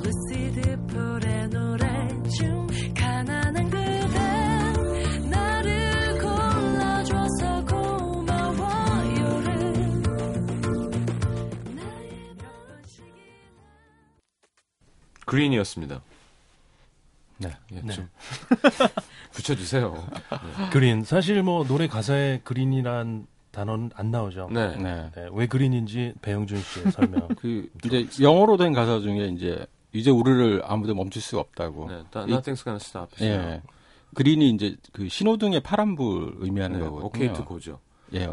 루시드 0.03 0.77
폴의 0.87 1.49
노래 1.49 2.07
중 2.29 2.67
가난한 2.95 3.69
그대 3.69 5.29
나를 5.29 6.19
골라줘서 6.19 7.65
고마워 7.65 8.67
요를 9.17 9.73
나의 11.75 12.35
방식이 12.37 13.03
그린이었습니다. 15.25 16.01
네. 17.37 17.57
예, 17.73 17.81
네. 17.81 17.93
좀 17.93 18.09
붙여주세요. 19.45 20.07
Green. 20.73 21.03
사실 21.03 21.43
뭐 21.43 21.63
노래 21.65 21.87
가사에 21.87 22.41
green이란 22.43 23.27
단어는 23.51 23.91
안 23.95 24.11
나오죠. 24.11 24.49
네. 24.51 24.75
네. 24.75 25.11
네, 25.15 25.29
왜 25.31 25.45
green인지 25.47 26.13
배영준 26.21 26.57
씨의 26.59 26.91
설명. 26.91 27.27
그 27.37 27.69
이제 27.85 28.07
영어로 28.21 28.57
된 28.57 28.73
가사 28.73 28.99
중에 28.99 29.27
이제 29.27 29.65
이제 29.93 30.09
우리를 30.11 30.61
아무도 30.65 30.93
멈출 30.95 31.21
수가 31.21 31.41
없다고. 31.41 31.89
네. 31.89 32.03
나- 32.11 32.25
Nothing's 32.25 32.63
gonna 32.63 32.77
stop. 32.81 33.11
예. 33.21 33.61
green이 34.13 34.49
이제 34.49 34.75
그 34.91 35.07
신호등의 35.07 35.61
파란불 35.61 36.35
의미하는 36.39 36.79
네, 36.79 36.85
거거든요. 36.85 37.05
OK 37.07 37.33
to 37.33 37.45
go죠. 37.45 37.79
예. 38.13 38.29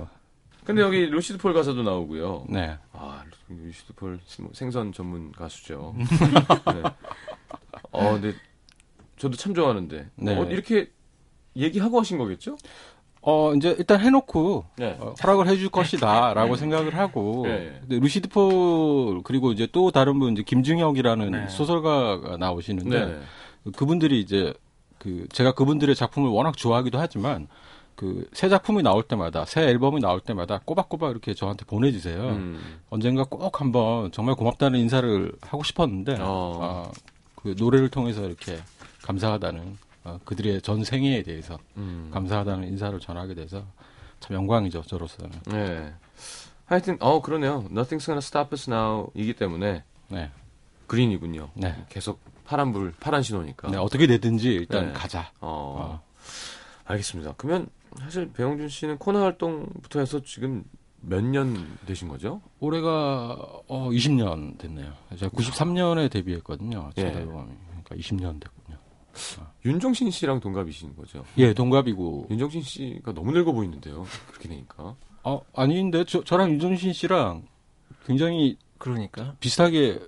근데 0.64 0.81
여기 0.81 1.07
루시드 1.07 1.38
폴 1.38 1.53
가사도 1.55 1.83
나오고요. 1.83 2.46
네. 2.48 2.79
아, 2.92 3.25
루시드 3.48 3.94
폴 3.94 4.18
생선 4.53 4.92
전문 4.92 5.33
가수죠. 5.33 5.94
네. 5.98 6.83
어, 7.90 8.12
근데 8.12 8.33
저도 9.16 9.37
참 9.37 9.55
좋아하는데. 9.55 10.09
네. 10.16 10.37
어, 10.37 10.44
이렇게 10.44 10.88
얘기하고 11.56 12.00
하신 12.00 12.18
거겠죠? 12.18 12.56
어, 13.20 13.54
이제 13.54 13.74
일단 13.78 14.00
해놓고 14.00 14.64
네. 14.76 14.96
어, 14.98 15.14
허락을 15.22 15.46
해줄 15.48 15.68
것이다라고 15.68 16.56
생각을 16.56 16.96
하고. 16.96 17.42
네. 17.46 17.78
근데 17.80 18.00
루시드 18.00 18.28
폴 18.28 19.22
그리고 19.22 19.52
이제 19.52 19.68
또 19.70 19.90
다른 19.90 20.18
분 20.18 20.32
이제 20.32 20.42
김중혁이라는 20.42 21.30
네. 21.30 21.48
소설가가 21.48 22.36
나오시는데 22.36 23.06
네. 23.06 23.20
그분들이 23.76 24.20
이제 24.20 24.52
그 24.98 25.26
제가 25.32 25.52
그분들의 25.52 25.94
작품을 25.94 26.30
워낙 26.30 26.56
좋아하기도 26.56 26.98
하지만 26.98 27.48
그 27.94 28.26
새 28.32 28.48
작품이 28.48 28.82
나올 28.82 29.02
때마다 29.02 29.44
새 29.44 29.62
앨범이 29.62 30.00
나올 30.00 30.18
때마다 30.20 30.60
꼬박꼬박 30.64 31.10
이렇게 31.10 31.34
저한테 31.34 31.64
보내주세요. 31.66 32.20
음. 32.30 32.78
언젠가 32.90 33.24
꼭 33.24 33.60
한번 33.60 34.10
정말 34.10 34.34
고맙다는 34.34 34.80
인사를 34.80 35.32
하고 35.42 35.62
싶었는데 35.62 36.16
어. 36.18 36.58
아, 36.88 36.92
그 37.36 37.54
노래를 37.56 37.88
통해서 37.90 38.24
이렇게 38.24 38.58
감사하다는 39.02 39.76
어, 40.04 40.18
그들의 40.24 40.62
전 40.62 40.82
생애에 40.84 41.22
대해서 41.22 41.58
음. 41.76 42.10
감사하다는 42.12 42.68
인사를 42.68 42.98
전하게 43.00 43.34
돼서 43.34 43.64
참 44.20 44.36
영광이죠 44.36 44.82
저로서는. 44.82 45.30
네. 45.46 45.92
하여튼, 46.66 46.96
어, 47.00 47.20
그러네요. 47.20 47.64
Nothing's 47.70 48.00
gonna 48.04 48.18
stop 48.18 48.50
us 48.52 48.68
now 48.70 49.10
이기 49.14 49.34
때문에 49.34 49.84
네. 50.08 50.30
그린이군요. 50.86 51.50
네. 51.54 51.84
계속 51.88 52.20
파란 52.44 52.72
불, 52.72 52.92
파란 52.98 53.22
신호니까. 53.22 53.70
네, 53.70 53.76
어떻게 53.76 54.06
되든지 54.06 54.48
일단 54.48 54.86
네. 54.88 54.92
가자. 54.92 55.30
어, 55.40 56.02
알겠습니다. 56.84 57.34
그러면 57.36 57.68
사실 58.00 58.30
배영준 58.32 58.68
씨는 58.68 58.98
코너 58.98 59.20
활동부터 59.22 60.00
해서 60.00 60.20
지금 60.22 60.64
몇 61.04 61.20
년 61.24 61.78
되신 61.86 62.08
거죠? 62.08 62.40
올해가 62.60 63.36
어 63.66 63.88
20년 63.90 64.56
됐네요. 64.58 64.92
제가 65.18 65.30
93년에 65.36 66.08
데뷔했거든요. 66.10 66.90
첫 66.94 67.02
예. 67.06 67.10
그러니까 67.12 67.96
20년 67.96 68.40
됐군요. 68.40 68.62
윤종신 69.64 70.11
씨랑 70.11 70.40
동갑이신 70.40 70.96
거죠? 70.96 71.25
예, 71.38 71.53
동갑이고. 71.55 72.27
윤종신 72.31 72.62
씨가 72.62 73.12
너무 73.12 73.33
늙어 73.33 73.53
보이는데요. 73.53 74.07
그렇게 74.29 74.48
되니까. 74.48 74.94
어, 75.25 75.40
아닌데 75.55 76.05
저, 76.07 76.25
저랑 76.25 76.51
윤종신 76.53 76.92
씨랑 76.92 77.42
굉장히 78.07 78.57
그러니까. 78.79 79.35
비슷하게 79.38 80.01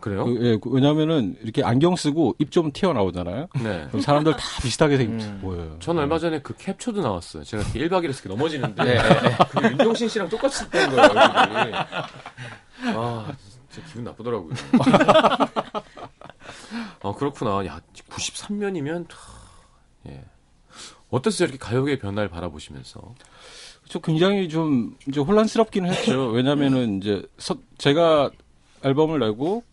그래요? 0.00 0.24
그, 0.26 0.38
예, 0.46 0.56
그 0.58 0.70
왜냐면은 0.70 1.36
이렇게 1.42 1.64
안경 1.64 1.96
쓰고 1.96 2.36
입 2.38 2.50
좀 2.52 2.70
튀어나오잖아요. 2.72 3.48
네. 3.62 3.86
그럼 3.88 4.00
사람들 4.00 4.32
다 4.36 4.38
비슷하게 4.62 4.96
생 4.96 5.10
음. 5.20 5.38
보여요. 5.42 5.76
전 5.80 5.98
얼마 5.98 6.18
전에 6.18 6.40
그 6.40 6.54
캡처도 6.56 7.00
나왔어요. 7.02 7.42
제가 7.44 7.62
이렇게 7.64 7.80
1박 7.88 8.04
2일에서 8.04 8.24
이렇게 8.24 8.28
넘어지는데 8.28 8.84
네, 8.84 8.94
네. 8.94 9.36
그 9.50 9.64
윤종신 9.70 10.08
씨랑 10.08 10.28
똑같이 10.28 10.68
된 10.70 10.88
거예요. 10.90 11.10
아, 12.94 13.32
진짜 13.70 13.88
기분 13.88 14.04
나쁘더라고요. 14.04 14.50
아, 17.08 17.12
그렇구나. 17.12 17.64
야, 17.66 17.80
93년이면 18.10 19.06
예. 20.08 20.24
어땠어요? 21.10 21.48
이렇게 21.48 21.58
가요계의 21.58 21.98
변화를 21.98 22.28
바라보시면서. 22.28 23.14
저 23.88 23.98
굉장히 24.00 24.48
좀 24.48 24.96
이제 25.08 25.20
혼란스럽기는 25.20 25.90
했죠. 25.90 26.28
왜냐면은 26.32 26.98
이제 26.98 27.22
서, 27.38 27.56
제가 27.78 28.30
앨범을 28.84 29.18
내고 29.20 29.64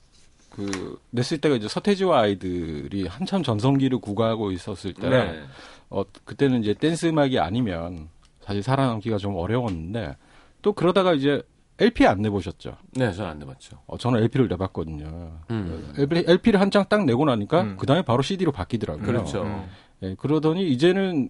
그 0.50 0.98
냈을 1.10 1.40
때가 1.40 1.56
이제 1.56 1.68
서태지와 1.68 2.22
아이들이 2.22 3.08
한참 3.08 3.44
전성기를 3.44 4.00
구가하고 4.00 4.52
있었을 4.52 4.94
때 4.94 5.10
네. 5.10 5.44
어, 5.90 6.04
그때는 6.24 6.62
이제 6.62 6.74
댄스 6.74 7.08
음악이 7.08 7.40
아니면 7.40 8.08
사실 8.42 8.64
살아남기가 8.64 9.18
좀 9.18 9.36
어려웠는데 9.36 10.16
또 10.62 10.72
그러다가 10.72 11.14
이제 11.14 11.42
LP 11.80 12.06
안 12.08 12.22
내보셨죠. 12.22 12.78
네, 12.92 13.12
전안 13.12 13.38
내봤죠. 13.40 13.78
어, 13.88 13.98
저는 13.98 14.22
LP를 14.24 14.48
내봤거든요. 14.48 15.40
음. 15.52 15.94
LP, 15.98 16.24
LP를 16.28 16.62
한 16.62 16.72
장 16.72 16.88
딱 16.88 17.04
내고 17.06 17.26
나니까 17.26 17.62
음. 17.62 17.78
그 17.78 17.86
다음에 17.86 18.02
바로 18.02 18.22
CD로 18.22 18.52
바뀌더라고요. 18.52 19.06
그렇죠. 19.06 19.44
음. 19.44 19.66
예, 20.04 20.16
그러더니 20.18 20.70
이제는 20.72 21.30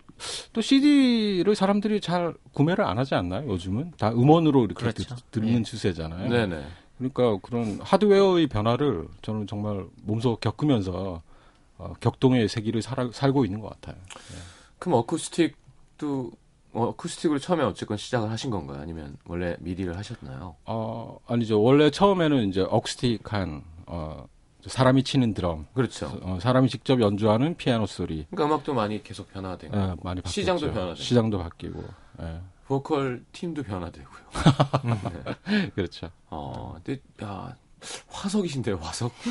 또 0.53 0.61
CD를 0.61 1.55
사람들이 1.55 2.01
잘 2.01 2.33
구매를 2.53 2.83
안 2.85 2.97
하지 2.97 3.15
않나요? 3.15 3.47
요즘은 3.49 3.93
다 3.97 4.11
음원으로 4.11 4.65
이렇게 4.65 4.79
그렇죠. 4.81 5.15
듣, 5.15 5.31
듣는 5.31 5.59
예. 5.59 5.63
추세잖아요. 5.63 6.29
네네. 6.29 6.63
그러니까 6.97 7.37
그런 7.41 7.79
하드웨어의 7.81 8.47
변화를 8.47 9.07
저는 9.21 9.47
정말 9.47 9.85
몸소 10.03 10.37
겪으면서 10.37 11.21
어, 11.77 11.93
격동의 11.99 12.47
세기를 12.47 12.81
살아, 12.81 13.09
살고 13.11 13.45
있는 13.45 13.59
것 13.59 13.69
같아요. 13.69 14.01
그럼 14.79 14.99
어쿠스틱도 14.99 16.31
어, 16.75 16.87
어쿠스틱으로 16.89 17.39
처음에 17.39 17.63
어쨌건 17.63 17.95
시작을 17.97 18.29
하신 18.29 18.51
건가요? 18.51 18.79
아니면 18.81 19.15
원래 19.25 19.55
미디를 19.59 19.97
하셨나요? 19.97 20.55
어, 20.65 21.17
아니죠. 21.25 21.61
원래 21.61 21.89
처음에는 21.89 22.49
이제 22.49 22.61
억스틱한 22.69 23.63
어, 23.87 24.27
사람이 24.67 25.03
치는 25.03 25.33
드럼, 25.33 25.67
그렇죠. 25.73 26.11
어, 26.21 26.37
사람이 26.41 26.67
직접 26.69 26.99
연주하는 26.99 27.55
피아노 27.55 27.85
소리 27.85 28.25
그러니까 28.29 28.45
음악도 28.53 28.73
많이 28.73 29.01
계속 29.03 29.31
변화되고 29.31 29.73
예, 29.75 29.79
많이 30.03 30.21
바뀌었죠. 30.21 30.29
시장도 30.29 30.71
변화되고. 30.71 30.95
시장도 30.95 31.37
바뀌고. 31.39 31.83
예, 32.21 32.41
보컬 32.67 33.23
팀도 33.31 33.63
변화되고요. 33.63 34.21
그렇죠. 35.75 36.09
어, 36.29 36.75
근데 36.83 36.99
야 37.23 37.55
화석이신데요, 38.09 38.77
화석. 38.77 39.13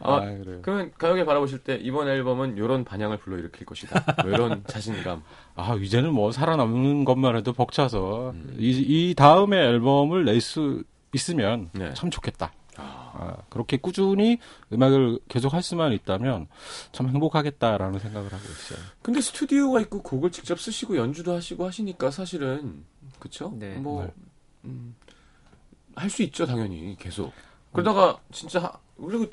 어, 0.00 0.16
아, 0.16 0.20
그래요. 0.20 0.58
그러면 0.62 0.92
가요계 0.98 1.24
바라보실 1.24 1.58
때 1.60 1.76
이번 1.76 2.08
앨범은 2.08 2.56
이런 2.56 2.84
반향을 2.84 3.18
불러일으킬 3.18 3.66
것이다. 3.66 4.22
뭐 4.22 4.32
이런 4.32 4.64
자신감. 4.68 5.22
아, 5.54 5.74
이제는 5.74 6.12
뭐 6.12 6.32
살아남는 6.32 7.04
것만 7.04 7.36
해도 7.36 7.52
벅차서 7.52 8.30
음. 8.30 8.56
이, 8.58 8.70
이 9.10 9.14
다음에 9.14 9.56
앨범을 9.58 10.24
낼 10.24 10.40
수 10.40 10.82
있으면 11.14 11.68
네. 11.72 11.92
참 11.94 12.10
좋겠다. 12.10 12.52
아, 12.76 13.36
그렇게 13.50 13.76
꾸준히 13.76 14.38
음악을 14.72 15.18
계속 15.28 15.52
할 15.52 15.62
수만 15.62 15.92
있다면 15.92 16.48
참 16.92 17.08
행복하겠다라는 17.08 17.98
생각을 17.98 18.32
하고 18.32 18.42
있어요. 18.44 18.78
근데 19.02 19.20
스튜디오가 19.20 19.80
있고 19.82 20.02
곡을 20.02 20.32
직접 20.32 20.58
쓰시고 20.58 20.96
연주도 20.96 21.34
하시고 21.34 21.66
하시니까 21.66 22.10
사실은 22.10 22.84
그쵸? 23.18 23.52
네. 23.54 23.74
뭐 23.76 24.10
네. 24.62 24.72
할수 25.94 26.22
있죠, 26.22 26.46
당연히 26.46 26.96
계속. 26.98 27.32
그러다가 27.72 28.18
진짜 28.32 28.60
하- 28.60 28.72
그리고 29.04 29.26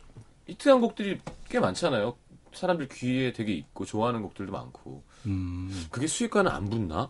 히트한 0.48 0.82
곡들이 0.82 1.20
꽤 1.50 1.60
많잖아요. 1.60 2.16
사람들 2.54 2.88
귀에 2.90 3.32
되게 3.34 3.54
있고 3.54 3.86
좋아하는 3.86 4.22
곡들도 4.24 4.52
많고. 4.52 5.04
음, 5.28 5.86
그게 5.92 6.08
수익과는 6.08 6.50
안 6.52 6.70
붙나? 6.70 7.10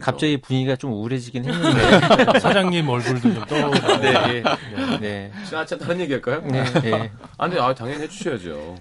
갑자기 0.00 0.40
분위기가 0.40 0.74
좀 0.76 0.92
우울해지긴 0.92 1.44
했는데. 1.48 2.38
사장님 2.40 2.88
얼굴도 2.88 3.20
좀 3.32 3.44
떠오르고. 3.46 3.96
네, 3.98 4.42
네. 4.42 4.98
네. 5.00 5.32
자, 5.48 5.64
자, 5.64 5.78
다른 5.78 6.00
얘기 6.00 6.12
할까요? 6.12 6.40
네, 6.42 6.64
네. 6.80 7.12
아, 7.38 7.46
근데 7.48 7.60
아, 7.60 7.72
당연히 7.74 8.02
해주셔야죠. 8.02 8.76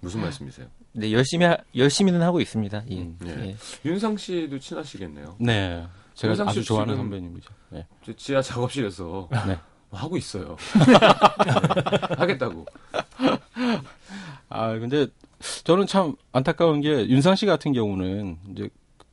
무슨 0.00 0.20
말씀이세요? 0.20 0.66
네, 0.92 1.10
열심히, 1.12 1.46
하, 1.46 1.56
열심히는 1.74 2.20
하고 2.22 2.40
있습니다. 2.40 2.84
예. 2.90 2.96
음, 3.00 3.16
네. 3.20 3.48
예. 3.48 3.56
윤상 3.88 4.16
씨도 4.18 4.58
친하시겠네요. 4.58 5.36
네. 5.40 5.84
제가 6.14 6.32
윤상 6.32 6.48
아주 6.48 6.60
씨 6.60 6.68
좋아하는 6.68 6.94
선배님이죠. 6.96 7.50
네. 7.70 7.86
저 8.04 8.12
지하 8.14 8.42
작업실에서 8.42 9.28
네. 9.46 9.58
하고 9.94 10.16
있어요. 10.16 10.56
네, 10.86 12.14
하겠다고. 12.16 12.66
아, 14.48 14.72
근데 14.78 15.06
저는 15.64 15.86
참 15.86 16.14
안타까운 16.32 16.80
게 16.80 17.08
윤상 17.08 17.36
씨 17.36 17.46
같은 17.46 17.72
경우는 17.72 18.38
이제 18.52 18.68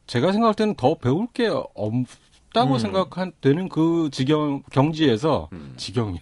제가 0.07 0.31
생각할 0.31 0.55
때는 0.55 0.75
더 0.75 0.95
배울 0.95 1.27
게 1.33 1.47
없다고 1.47 2.73
음. 2.73 2.79
생각되는 2.79 3.69
그 3.69 4.09
지경 4.11 4.63
경지에서 4.71 5.49
음. 5.53 5.73
지경이 5.77 6.19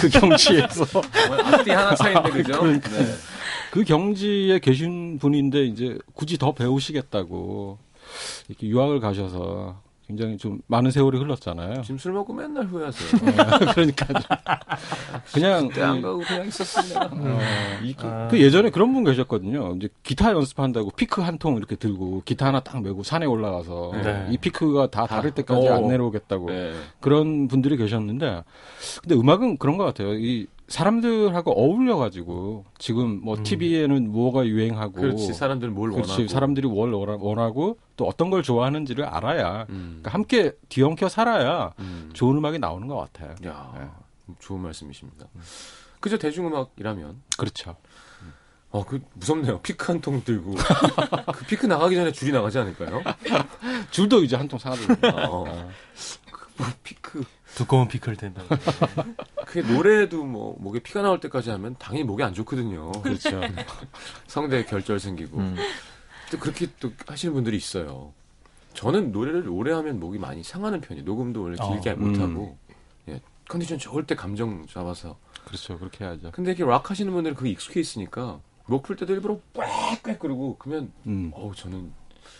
그 0.00 0.08
경지에서 0.08 0.84
앞뒤 1.44 1.70
하나 1.70 1.94
차이인데 1.94 2.30
그죠? 2.30 2.60
그러니까. 2.60 2.88
네. 2.90 3.04
그 3.72 3.84
경지에 3.84 4.58
계신 4.58 5.18
분인데 5.18 5.64
이제 5.64 5.98
굳이 6.14 6.36
더 6.36 6.52
배우시겠다고 6.52 7.78
이렇게 8.48 8.66
유학을 8.68 9.00
가셔서 9.00 9.80
굉장히 10.12 10.36
좀 10.36 10.60
많은 10.66 10.90
세월이 10.90 11.18
흘렀잖아요. 11.18 11.80
지금 11.82 11.96
술 11.96 12.12
먹고 12.12 12.34
맨날 12.34 12.66
후회하세요. 12.66 13.20
그러니까 13.74 14.06
그냥 15.32 15.68
그때 15.68 15.82
안 15.82 16.02
가고 16.02 16.18
그냥 16.20 16.46
있었으면 16.46 17.08
어, 17.12 17.38
이- 17.82 17.94
그, 17.94 18.06
아. 18.06 18.28
그 18.28 18.38
예전에 18.40 18.68
그런 18.70 18.92
분 18.92 19.04
계셨거든요. 19.04 19.74
이제 19.76 19.88
기타 20.02 20.32
연습한다고 20.32 20.90
피크 20.90 21.20
한 21.22 21.32
통 21.38 21.56
이렇게 21.56 21.74
들고 21.76 22.22
기타 22.26 22.46
하나 22.48 22.60
딱 22.60 22.82
메고 22.82 23.02
산에 23.02 23.24
올라가서 23.26 23.92
네. 24.04 24.26
이 24.30 24.36
피크가 24.36 24.88
다 24.90 25.06
다- 25.06 25.16
다를 25.16 25.30
때까지 25.32 25.66
어. 25.66 25.74
안 25.76 25.88
내려오겠다고 25.88 26.46
네. 26.50 26.72
그런 27.00 27.48
분들이 27.48 27.76
계셨는데 27.78 28.44
근데 29.00 29.14
음악은 29.14 29.56
그런 29.56 29.78
것 29.78 29.84
같아요. 29.84 30.12
이 30.14 30.46
사람들하고 30.68 31.52
어울려 31.52 31.96
가지고 31.96 32.64
지금 32.78 33.20
뭐 33.22 33.36
음. 33.36 33.42
TV에는 33.42 34.10
뭐가 34.10 34.46
유행하고 34.46 34.92
그렇지 34.92 35.34
사람들은 35.34 35.74
뭘 35.74 35.90
그렇지, 35.90 36.10
원하고 36.12 36.28
사람들이 36.28 36.66
뭘 36.68 36.92
원하- 36.92 37.16
원하고 37.20 37.78
또 37.96 38.06
어떤 38.06 38.30
걸 38.30 38.42
좋아하는지를 38.42 39.04
알아야 39.04 39.66
음. 39.70 40.00
그러니까 40.00 40.10
함께 40.12 40.52
뒤엉켜 40.68 41.08
살아야 41.08 41.72
음. 41.78 42.10
좋은 42.14 42.36
음악이 42.38 42.58
나오는 42.58 42.86
것 42.88 42.96
같아요. 42.96 43.34
야 43.46 43.94
좋은 44.38 44.60
말씀이십니다. 44.60 45.26
그저 46.00 46.16
대중음악이라면 46.18 47.20
그렇죠. 47.36 47.76
어 48.74 48.84
그 48.84 49.02
무섭네요. 49.12 49.60
피크 49.60 49.84
한 49.92 50.00
통 50.00 50.24
들고 50.24 50.54
그 51.34 51.44
피크 51.44 51.66
나가기 51.66 51.94
전에 51.94 52.10
줄이 52.10 52.32
나가지 52.32 52.58
않을까요? 52.58 53.02
줄도 53.92 54.22
이제 54.24 54.34
한 54.36 54.48
통 54.48 54.58
사야 54.58 54.74
되고. 54.74 54.94
어. 55.28 55.44
뭐 56.56 56.66
피크 56.82 57.22
두꺼운 57.54 57.86
피클 57.88 58.16
된다. 58.16 58.40
그게 59.52 59.70
노래도 59.70 60.24
뭐 60.24 60.56
목에 60.58 60.78
피가 60.78 61.02
나올 61.02 61.20
때까지 61.20 61.50
하면 61.50 61.76
당연히 61.78 62.04
목이 62.04 62.22
안 62.22 62.32
좋거든요. 62.32 62.90
그렇죠. 63.02 63.38
성대에 64.26 64.64
결절 64.64 64.98
생기고 64.98 65.36
음. 65.36 65.56
또 66.30 66.38
그렇게 66.38 66.66
또 66.80 66.90
하시는 67.06 67.34
분들이 67.34 67.58
있어요. 67.58 68.14
저는 68.72 69.12
노래를 69.12 69.50
오래 69.50 69.72
하면 69.74 70.00
목이 70.00 70.18
많이 70.18 70.42
상하는 70.42 70.80
편이에요. 70.80 71.04
녹음도 71.04 71.42
원래 71.42 71.58
길게 71.62 71.90
어, 71.90 71.96
못 71.96 72.16
음. 72.16 72.22
하고 72.22 72.56
예, 73.10 73.20
컨디션 73.46 73.78
좋을 73.78 74.06
때 74.06 74.14
감정 74.14 74.66
잡아서. 74.66 75.18
그렇죠. 75.44 75.78
그렇게 75.78 76.02
해야죠. 76.06 76.30
근데 76.32 76.52
이렇게 76.52 76.64
락 76.64 76.90
하시는 76.90 77.12
분들은 77.12 77.36
그게 77.36 77.50
익숙해 77.50 77.78
있으니까 77.78 78.40
목 78.64 78.82
풀 78.84 78.96
때도 78.96 79.12
일부러 79.12 79.38
꽥꽥 79.52 80.18
그러고 80.18 80.56
그러면 80.58 80.90
음. 81.06 81.30
어우 81.34 81.54
저는 81.54 81.92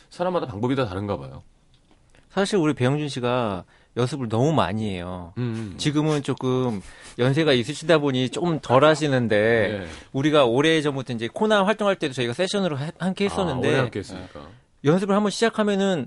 사람마다 0.09 0.47
방법이 0.47 0.75
다 0.77 0.87
다른가 0.87 1.19
봐요. 1.19 1.43
사실 2.31 2.57
우리 2.57 2.73
배영준 2.73 3.09
씨가 3.11 3.65
연습을 3.97 4.29
너무 4.29 4.53
많이 4.53 4.91
해요. 4.95 5.33
음. 5.39 5.75
지금은 5.77 6.23
조금 6.23 6.81
연세가 7.19 7.53
있으시다 7.53 7.99
보니 7.99 8.31
조금 8.31 8.59
덜 8.61 8.85
하시는데 8.85 9.79
네. 9.81 9.87
우리가 10.13 10.47
오래 10.47 10.81
전부터 10.81 11.13
이제 11.13 11.29
코나 11.33 11.65
활동할 11.65 11.97
때도 11.97 12.15
저희가 12.15 12.33
세션으로 12.33 12.77
하- 12.77 12.91
함께 12.99 13.27
아, 13.27 13.29
했었는데 13.29 13.69
오래 13.69 13.79
함께. 13.79 14.03
연습을 14.85 15.15
한번 15.15 15.31
시작하면은 15.31 16.07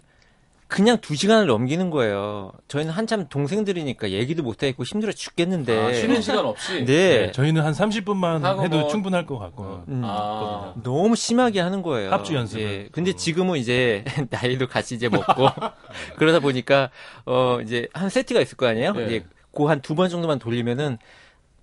그냥 0.75 0.97
두 0.99 1.15
시간을 1.15 1.47
넘기는 1.47 1.89
거예요. 1.89 2.51
저희는 2.67 2.91
한참 2.91 3.29
동생들이니까 3.29 4.09
얘기도 4.11 4.43
못하겠고 4.43 4.83
힘들어 4.83 5.13
죽겠는데. 5.13 5.79
아, 5.81 5.93
쉬는 5.93 6.21
시간 6.21 6.45
없이. 6.45 6.83
네. 6.83 7.31
저희는 7.31 7.61
한 7.63 7.71
30분만 7.71 8.41
하고 8.41 8.61
해도 8.61 8.79
뭐- 8.81 8.89
충분할 8.89 9.25
것 9.25 9.39
같고. 9.39 9.85
음. 9.87 10.01
아, 10.03 10.73
너무 10.83 11.15
심하게 11.15 11.61
하는 11.61 11.81
거예요. 11.81 12.11
합주 12.11 12.35
연습을. 12.35 12.61
예. 12.61 12.89
근데 12.91 13.13
지금은 13.13 13.57
이제 13.57 14.03
나이도 14.29 14.67
같이 14.67 14.95
이제 14.95 15.07
먹고 15.07 15.47
그러다 16.17 16.39
보니까 16.41 16.89
어 17.25 17.59
이제 17.63 17.87
한 17.93 18.09
세트가 18.09 18.41
있을 18.41 18.57
거 18.57 18.67
아니에요. 18.67 18.91
네. 18.91 19.05
이제 19.05 19.25
그한두 19.55 19.95
번 19.95 20.09
정도만 20.09 20.39
돌리면은 20.39 20.97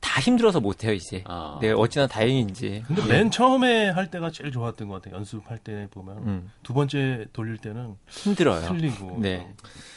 다 0.03 0.21
힘들어서 0.21 0.61
못 0.61 0.85
해요 0.85 0.93
이제. 0.93 1.23
아. 1.27 1.59
네 1.62 1.71
어찌나 1.71 2.07
다행인지. 2.07 2.83
근데 2.87 3.07
맨 3.07 3.31
처음에 3.31 3.88
할 3.88 4.11
때가 4.11 4.31
제일 4.31 4.51
좋았던 4.51 4.88
것 4.88 5.01
같아요. 5.01 5.17
연습할 5.17 5.59
때 5.59 5.88
보면 5.93 6.19
음. 6.19 6.51
두 6.62 6.75
번째 6.75 7.27
돌릴 7.33 7.57
때는 7.57 7.97
힘들어요. 8.09 8.67
틀리고 8.67 9.19
네. 9.21 9.49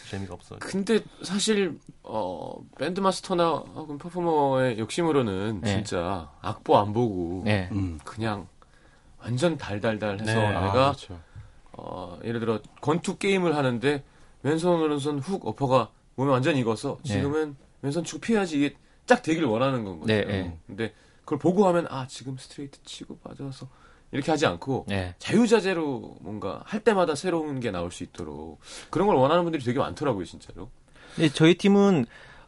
재미가 0.09 0.35
없어. 0.35 0.57
근데 0.59 0.99
사실 1.23 1.79
어 2.03 2.53
밴드 2.77 2.99
마스터나 3.01 3.49
혹은 3.49 3.97
퍼포머의 3.97 4.77
욕심으로는 4.77 5.61
네. 5.61 5.73
진짜 5.73 6.29
악보 6.41 6.77
안 6.77 6.93
보고 6.93 7.41
네. 7.43 7.67
음. 7.71 7.99
그냥 8.05 8.47
완전 9.17 9.57
달달달 9.57 10.19
해서 10.21 10.39
네. 10.39 10.45
아, 10.45 10.61
내가 10.61 10.71
그렇죠. 10.91 11.19
어, 11.73 12.19
예를 12.23 12.39
들어 12.39 12.59
권투 12.79 13.17
게임을 13.17 13.55
하는데 13.55 14.03
왼손 14.43 14.79
오른손 14.81 15.17
훅 15.17 15.47
어퍼가 15.47 15.89
몸에 16.13 16.31
완전 16.31 16.55
익어서 16.55 16.99
네. 17.03 17.13
지금은 17.15 17.55
왼손 17.81 18.03
치고 18.03 18.19
피해야지 18.21 18.57
이게 18.57 18.75
쫙 19.05 19.21
되길 19.21 19.45
원하는 19.45 19.83
건 19.83 19.99
거죠. 19.99 20.13
네, 20.13 20.25
네. 20.25 20.57
근데 20.67 20.93
그걸 21.21 21.39
보고 21.39 21.67
하면 21.67 21.87
아 21.89 22.07
지금 22.07 22.37
스트레이트 22.37 22.81
치고 22.83 23.17
빠져서 23.19 23.67
이렇게 24.11 24.31
하지 24.31 24.45
않고 24.45 24.85
네. 24.87 25.15
자유자재로 25.19 26.17
뭔가 26.21 26.61
할 26.65 26.79
때마다 26.79 27.15
새로운 27.15 27.59
게 27.59 27.71
나올 27.71 27.91
수 27.91 28.03
있도록 28.03 28.59
그런 28.89 29.07
걸 29.07 29.15
원하는 29.17 29.43
분들이 29.43 29.63
되게 29.63 29.79
많더라고요, 29.79 30.25
진짜로. 30.25 30.69
근데 31.15 31.29
저희 31.29 31.55
팀은 31.55 32.05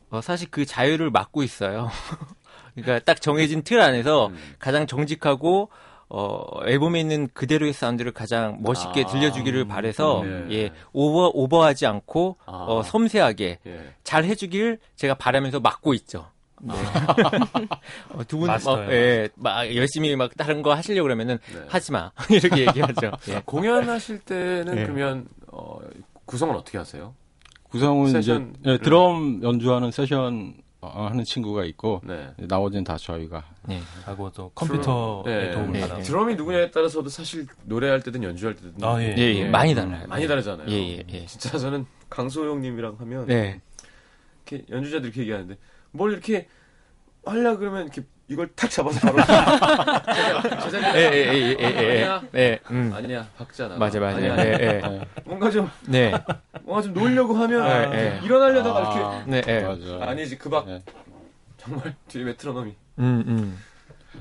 어, 0.10 0.22
사실 0.22 0.48
그 0.50 0.66
자유를 0.66 1.12
맡고 1.12 1.44
있어요. 1.44 1.90
그러니까 2.76 3.00
딱 3.00 3.22
정해진 3.22 3.64
틀 3.64 3.82
안에서 3.82 4.28
음. 4.28 4.38
가장 4.60 4.88
정직하고 4.88 5.70
어, 6.10 6.46
앨범에 6.66 7.02
있는 7.02 7.28
그대로의 7.34 7.74
사운드를 7.74 8.14
가장 8.14 8.60
멋있게 8.62 9.04
아, 9.04 9.08
들려주기를 9.08 9.66
바래서 9.68 10.24
네. 10.24 10.46
예 10.52 10.72
오버 10.94 11.28
오버하지 11.34 11.86
않고 11.86 12.38
아. 12.46 12.66
어, 12.68 12.84
섬세하게 12.84 13.60
예. 13.66 13.94
잘 14.04 14.24
해주길 14.24 14.80
제가 14.96 15.16
바라면서 15.16 15.60
맡고 15.60 15.94
있죠. 15.96 16.32
네. 16.62 16.74
어, 18.14 18.24
두분 18.28 18.48
마스터예요. 18.48 18.92
예, 18.92 19.30
막 19.36 19.76
열심히 19.76 20.16
막 20.16 20.36
다른 20.36 20.62
거 20.62 20.74
하시려고 20.74 21.04
그러면은 21.04 21.38
네. 21.54 21.62
하지 21.68 21.92
마 21.92 22.12
이렇게 22.30 22.68
얘기하죠. 22.68 23.12
예. 23.30 23.42
공연하실 23.46 24.20
때는 24.20 24.76
네. 24.76 24.84
그러면 24.84 25.28
어, 25.48 25.80
구성은 26.26 26.56
어떻게 26.56 26.78
하세요? 26.78 27.14
구성은 27.70 28.20
이제. 28.20 28.46
예, 28.66 28.78
드럼 28.78 29.42
연주하는 29.44 29.92
세션 29.92 30.56
어, 30.80 31.08
하는 31.10 31.24
친구가 31.24 31.66
있고 31.66 32.02
네. 32.04 32.30
나머지는 32.38 32.84
다 32.84 32.98
저희가 32.98 33.44
네. 33.68 33.80
하고 34.06 34.32
또 34.32 34.50
컴퓨터의 34.56 35.24
네. 35.48 35.52
도움을 35.52 35.72
네. 35.74 35.82
받아. 35.82 36.00
드럼이 36.02 36.36
누구냐에 36.36 36.72
따라서도 36.72 37.10
사실 37.10 37.48
노래할 37.66 38.02
때든 38.02 38.24
연주할 38.24 38.56
때든 38.56 38.74
아, 38.84 39.02
예. 39.02 39.16
예, 39.18 39.36
예, 39.36 39.44
네. 39.44 39.50
많이 39.50 39.74
달라요. 39.74 40.06
많이 40.08 40.28
다르잖아요. 40.28 40.68
예, 40.70 40.74
예, 40.74 41.04
예. 41.10 41.26
진짜 41.26 41.58
저는 41.58 41.86
강소영님이랑 42.10 42.96
하면 43.00 43.26
네. 43.26 43.60
이렇게 44.46 44.66
연주자들이 44.70 45.08
이렇게 45.08 45.22
얘기하는데 45.22 45.58
뭘 45.98 46.14
이렇게 46.14 46.48
하려 47.26 47.58
그러면 47.58 47.84
이렇게 47.84 48.04
이걸 48.30 48.50
탁 48.56 48.70
잡아서 48.70 49.00
바로 49.00 49.18
제자리 50.70 51.00
예, 51.00 51.02
예, 51.02 51.34
예, 51.34 51.34
예, 51.34 51.58
예, 51.60 52.00
예. 52.00 52.04
아니야 52.04 52.24
네. 52.32 52.60
음. 52.72 52.92
아니야 52.94 53.28
박자나 53.38 53.78
맞아, 53.78 54.00
맞아. 54.00 54.18
아니야. 54.18 54.38
예, 54.38 54.52
예. 54.62 55.02
뭔가 55.26 55.50
좀 55.50 55.70
네. 55.88 56.12
뭔가 56.64 56.82
좀 56.84 56.94
놀려고 56.94 57.34
하면 57.36 57.64
네, 57.64 57.80
이렇게 57.80 57.98
네. 57.98 58.20
일어나려다가 58.24 58.80
아, 58.80 59.26
네, 59.28 59.42
예. 59.48 59.62
맞아. 59.62 60.00
아니지 60.10 60.38
그박 60.38 60.68
네. 60.68 60.84
정말 61.58 61.96
뒤에 62.08 62.24
메트로놈이 62.24 62.76
음, 63.00 63.24
음. 63.28 63.58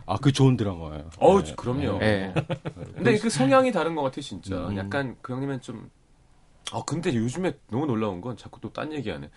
아, 0.04 0.18
그 0.18 0.30
좋은 0.32 0.56
드라마예요. 0.56 1.10
어우 1.18 1.42
네. 1.42 1.54
그럼요 1.56 1.98
예. 2.02 2.32
근데 2.94 3.18
그 3.18 3.28
성향이 3.28 3.72
다른 3.72 3.94
것 3.94 4.02
같아 4.02 4.20
진짜 4.20 4.56
음. 4.68 4.76
약간 4.76 5.16
그 5.20 5.32
형님은 5.34 5.60
좀 5.60 5.90
아 6.72 6.82
근데 6.84 7.14
요즘에 7.14 7.52
너무 7.70 7.86
놀라운 7.86 8.20
건 8.20 8.36
자꾸 8.36 8.60
또 8.60 8.72
딴 8.72 8.92
얘기하네 8.92 9.30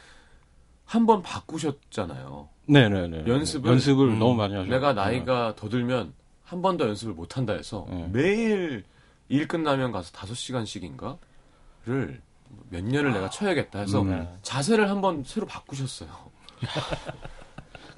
한 0.89 1.05
번 1.05 1.21
바꾸셨잖아요 1.21 2.49
네, 2.65 2.89
네, 2.89 3.07
네. 3.07 3.23
연습을- 3.25 3.67
연습을 3.67 4.07
음. 4.09 4.19
너무 4.19 4.33
많이 4.33 4.55
하죠. 4.55 4.67
내가 4.69 4.93
나이가 4.93 5.53
더 5.55 5.69
들면 5.69 6.13
한 6.43 6.61
번 6.63 6.77
더 6.77 6.87
연습을 6.87 7.13
못 7.13 7.37
한다 7.37 7.53
해서 7.53 7.85
네. 7.89 8.07
매일 8.11 8.83
일 9.27 9.47
끝나면 9.47 9.91
가서 9.91 10.11
다섯 10.11 10.33
시간씩인가를 10.33 12.21
몇 12.69 12.83
년을 12.83 13.13
내가 13.13 13.29
쳐야겠다 13.29 13.79
해서 13.79 14.01
음. 14.01 14.27
자세를 14.41 14.89
한 14.89 15.01
번 15.01 15.23
새로 15.23 15.45
바꾸셨어요. 15.45 16.09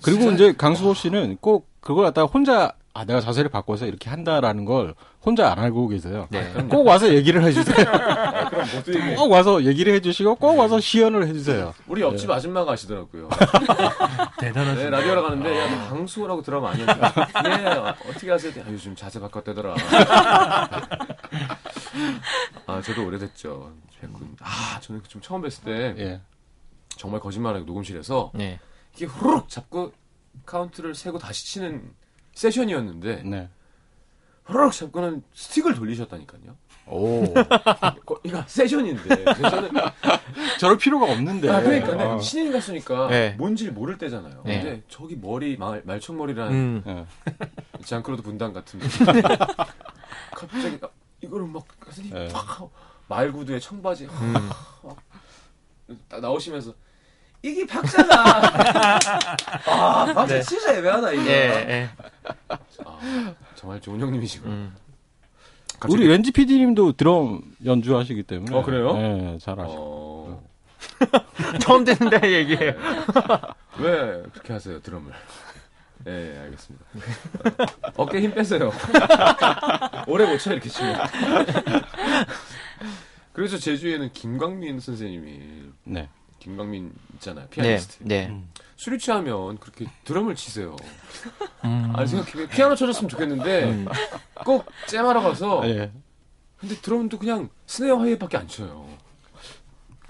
그리고 0.04 0.30
이제 0.32 0.52
강수호 0.52 0.94
씨는 0.94 1.38
꼭 1.40 1.70
그걸 1.80 2.04
갖다가 2.06 2.28
혼자 2.30 2.74
아 2.94 3.06
내가 3.06 3.22
자세를 3.22 3.50
바꿔서 3.50 3.86
이렇게 3.86 4.10
한다라는 4.10 4.66
걸 4.66 4.96
혼자 5.24 5.50
안 5.52 5.60
알고 5.60 5.88
계세요. 5.88 6.28
네. 6.30 6.52
꼭 6.70 6.86
와서 6.86 7.14
얘기를 7.14 7.42
해주세요. 7.44 7.88
아, 7.88 8.50
그럼. 8.50 9.16
꼭 9.16 9.32
와서 9.32 9.64
얘기를 9.64 9.94
해주시고 9.94 10.36
꼭 10.36 10.58
와서 10.58 10.80
시연을 10.80 11.26
해주세요. 11.28 11.74
우리 11.88 12.02
옆집 12.02 12.30
아줌마가 12.30 12.74
하시더라고요. 12.74 13.30
대단하시네. 14.40 14.84
네, 14.84 14.90
라디오로 14.90 15.24
가는데 15.24 15.58
야, 15.58 15.70
너 15.70 15.90
강수호라고 15.90 16.42
들어가면 16.42 16.90
아니야. 16.90 17.14
네, 17.44 17.66
어떻게 18.10 18.30
하세요? 18.30 18.52
아, 18.62 18.70
요즘 18.70 18.94
자세 18.96 19.20
바꿨대더라. 19.22 19.76
아, 22.68 22.82
저도 22.82 23.06
오래됐죠. 23.06 23.72
아, 24.42 24.80
저는 24.82 25.02
좀 25.08 25.22
처음 25.22 25.42
뵀을 25.44 25.64
때 25.64 25.96
예. 25.98 26.22
정말 26.90 27.22
거짓말하고 27.22 27.64
녹음실에서 27.66 28.32
네. 28.34 28.60
이게 28.96 29.06
후루룩 29.06 29.48
잡고 29.48 29.94
카운트를 30.46 30.94
세고 30.96 31.20
다시 31.20 31.46
치는 31.46 31.94
세션이었는데 32.34 33.24
네. 33.24 33.50
후루룩 34.46 34.72
잡고는 34.74 35.24
스틱을 35.34 35.76
돌리셨다니까요. 35.76 36.56
오. 36.88 37.24
거- 38.06 38.20
이거 38.24 38.44
세션인데 38.48 39.24
저는 39.36 39.70
저럴 40.60 40.78
필요가 40.78 41.12
없는데. 41.12 41.50
아, 41.50 41.62
그러니까 41.62 41.96
네, 41.96 42.04
어. 42.04 42.20
신인 42.20 42.52
갔으니까 42.52 43.08
네. 43.08 43.36
뭔지를 43.38 43.72
모를 43.74 43.98
때잖아요. 43.98 44.42
네. 44.46 44.62
근데 44.62 44.84
저기 44.90 45.16
머리 45.16 45.58
말, 45.58 45.82
말총머리라는 45.86 46.84
음. 46.86 47.06
장크로드 47.86 48.22
분단 48.24 48.52
같은 48.54 48.80
분. 48.80 48.90
갑자기 50.36 50.80
아, 50.82 50.90
이거를 51.22 51.46
막 51.48 51.66
가슴이 51.80 52.10
네. 52.10 52.28
팍 52.30 52.60
하고 52.60 52.72
말구두에 53.08 53.60
청바지 53.60 54.06
음. 54.06 54.50
딱 56.10 56.20
나오시면서 56.20 56.74
이게 57.44 57.66
박자가 57.66 58.14
아 59.68 60.06
박자 60.14 60.36
네. 60.36 60.42
진짜 60.42 60.74
애매하다 60.76 61.12
이거. 61.14 61.24
예, 61.26 61.32
예. 61.32 61.90
아, 62.86 63.00
정말 63.56 63.82
좋은 63.82 64.00
형님이시고. 64.00 64.48
음. 64.50 64.76
우리 65.90 66.08
왠지 66.08 66.32
PD님도 66.32 66.94
드럼 66.94 67.42
연주하시기 67.66 68.22
때문에. 68.24 68.56
어, 68.56 68.62
그래요? 68.64 68.96
예, 68.98 69.38
잘하시고. 69.42 69.76
어, 69.80 70.44
처음 71.62 71.84
듣는다 71.84 72.28
얘기예요. 72.30 72.74
왜 73.80 74.22
그렇게 74.32 74.54
하세요 74.54 74.80
드럼을? 74.80 75.12
예, 76.08 76.36
예, 76.36 76.40
알겠습니다. 76.42 76.86
어, 77.84 77.92
어깨 77.98 78.22
힘 78.22 78.32
빼세요. 78.34 78.72
오래 80.08 80.26
못 80.32 80.38
쳐 80.38 80.52
이렇게 80.54 80.70
치면. 80.70 81.00
그래서 83.34 83.58
제주에는 83.58 84.12
김광민 84.14 84.80
선생님이 84.80 85.40
네. 85.86 86.10
김광민 86.52 86.92
있잖아요 87.16 87.46
네, 87.46 87.50
피아니스트. 87.52 87.98
네. 88.02 88.36
술이 88.78 88.98
취하면 88.98 89.58
그렇게 89.60 89.86
드럼을 90.04 90.34
치세요. 90.36 90.76
음. 91.64 91.94
아니 91.96 92.08
생각해 92.08 92.48
피아노 92.50 92.76
쳐줬으면 92.76 93.10
좋겠는데 93.10 93.64
음. 93.66 93.88
꼭 94.44 94.66
잼하러 94.88 95.22
가서 95.22 95.62
예. 95.70 95.92
근데 96.58 96.76
드럼도 96.76 97.20
그냥 97.20 97.50
스네어 97.68 97.98
하이밖에 97.98 98.38
안 98.38 98.48
쳐요. 98.48 98.88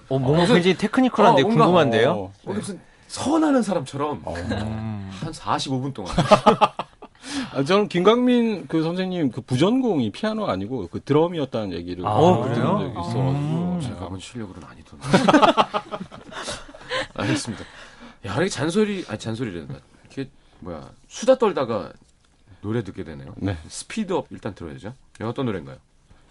어, 0.08 0.18
뭔가 0.18 0.40
무슨- 0.40 0.54
굉장히 0.54 0.76
테크니컬한데 0.78 1.42
어, 1.42 1.46
궁금한데요. 1.46 2.10
어, 2.10 2.32
뭔가 2.44 2.60
무슨 2.60 2.80
선하는 3.08 3.62
사람처럼 3.62 4.22
어. 4.24 4.34
음. 4.34 5.10
한 5.20 5.32
45분 5.32 5.92
동안 5.92 6.14
아, 7.54 7.62
저는 7.62 7.88
김광민 7.88 8.66
그 8.68 8.82
선생님 8.82 9.30
그 9.32 9.42
부전공이 9.42 10.10
피아노 10.12 10.46
아니고 10.46 10.88
그 10.90 11.00
드럼이었다는 11.02 11.72
얘기를 11.72 12.06
아, 12.06 12.18
들은 12.18 12.42
그래요? 12.42 12.78
적이 12.78 12.90
있어가지고 12.90 13.78
제가 13.80 13.94
제가 13.94 14.04
그건 14.06 14.18
실력으로는 14.20 14.68
아니던. 14.68 15.00
알겠습니다. 17.14 17.64
야, 18.26 18.34
이렇게 18.34 18.48
잔소리, 18.48 19.04
아니 19.08 19.18
잔소리랜다. 19.18 19.74
이렇게 20.04 20.30
뭐야 20.60 20.90
수다 21.08 21.36
떨다가 21.38 21.92
노래 22.60 22.82
듣게 22.84 23.02
되네요. 23.04 23.34
네. 23.36 23.56
스피드업 23.68 24.26
일단 24.30 24.54
들어야죠. 24.54 24.94
이거 25.18 25.28
어떤 25.28 25.46
노래인가요? 25.46 25.76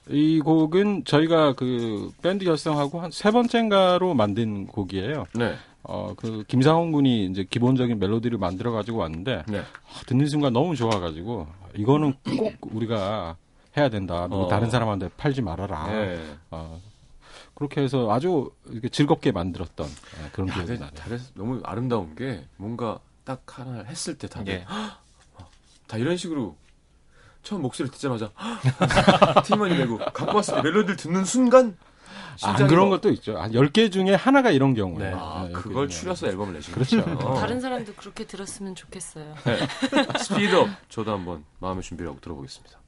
이 0.09 0.39
곡은 0.39 1.03
저희가 1.05 1.53
그 1.53 2.11
밴드 2.23 2.43
결성하고 2.45 3.01
한 3.01 3.11
세 3.11 3.29
번째인가로 3.31 4.13
만든 4.15 4.65
곡이에요. 4.67 5.25
네, 5.35 5.55
어, 5.83 6.13
그 6.17 6.43
김상훈 6.47 6.91
군이 6.91 7.25
이제 7.25 7.45
기본적인 7.47 7.99
멜로디를 7.99 8.37
만들어 8.37 8.71
가지고 8.71 8.99
왔는데 8.99 9.43
네. 9.47 9.59
아, 9.59 10.01
듣는 10.07 10.25
순간 10.27 10.53
너무 10.53 10.75
좋아 10.75 10.99
가지고 10.99 11.47
이거는 11.75 12.13
꼭 12.37 12.53
우리가 12.75 13.35
해야 13.77 13.89
된다. 13.89 14.27
어. 14.29 14.47
다른 14.47 14.69
사람한테 14.69 15.09
팔지 15.17 15.41
말아라. 15.41 15.87
네. 15.87 16.19
어, 16.49 16.81
그렇게 17.61 17.81
해서 17.81 18.11
아주 18.11 18.49
이렇게 18.71 18.89
즐겁게 18.89 19.31
만들었던 19.31 19.87
예, 19.87 20.29
그런 20.31 20.49
야, 20.49 20.53
기억이. 20.63 20.79
잘해서 20.95 21.29
너무 21.35 21.61
아름다운 21.63 22.15
게 22.15 22.43
뭔가 22.57 22.97
딱 23.23 23.43
하나 23.59 23.83
했을 23.83 24.17
때 24.17 24.27
다들 24.27 24.51
예. 24.51 24.65
다 25.87 25.97
이런 25.97 26.17
식으로 26.17 26.55
처음 27.43 27.61
목소리를 27.61 27.93
듣자마자 27.93 28.31
팀원이 29.45 29.77
되고 29.77 29.99
갖고 29.99 30.37
왔을 30.37 30.55
때 30.55 30.61
멜로디를 30.63 30.95
듣는 30.95 31.23
순간 31.23 31.77
안 32.31 32.37
심장이 32.37 32.67
그런 32.69 32.89
막- 32.89 32.95
것도 32.99 33.11
있죠. 33.13 33.37
한 33.37 33.51
10개 33.51 33.91
중에 33.91 34.15
하나가 34.15 34.49
이런 34.49 34.73
경우예요. 34.73 35.15
아, 35.19 35.45
예, 35.47 35.51
그걸 35.51 35.85
10개 35.85 35.89
중에. 35.91 35.99
추려서 35.99 36.27
앨범을 36.29 36.53
내신 36.55 36.73
그렇죠. 36.73 37.05
거죠. 37.05 37.27
어. 37.27 37.35
다른 37.35 37.61
사람도 37.61 37.93
그렇게 37.93 38.25
들었으면 38.25 38.73
좋겠어요. 38.73 39.35
스피드업 40.17 40.67
저도 40.89 41.11
한번 41.11 41.45
마음의 41.59 41.83
준비를 41.83 42.09
하고 42.09 42.19
들어보겠습니다. 42.21 42.79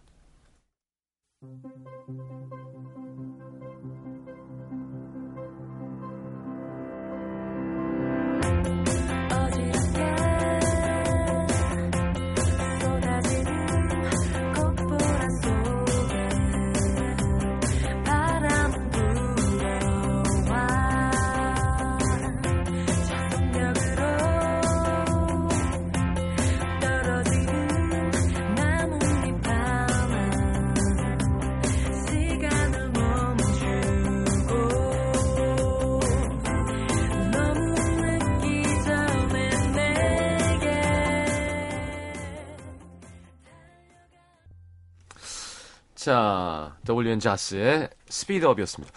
자, 46.04 46.76
WN 46.90 47.20
자스의 47.20 47.90
스피드업이었습니다. 48.10 48.94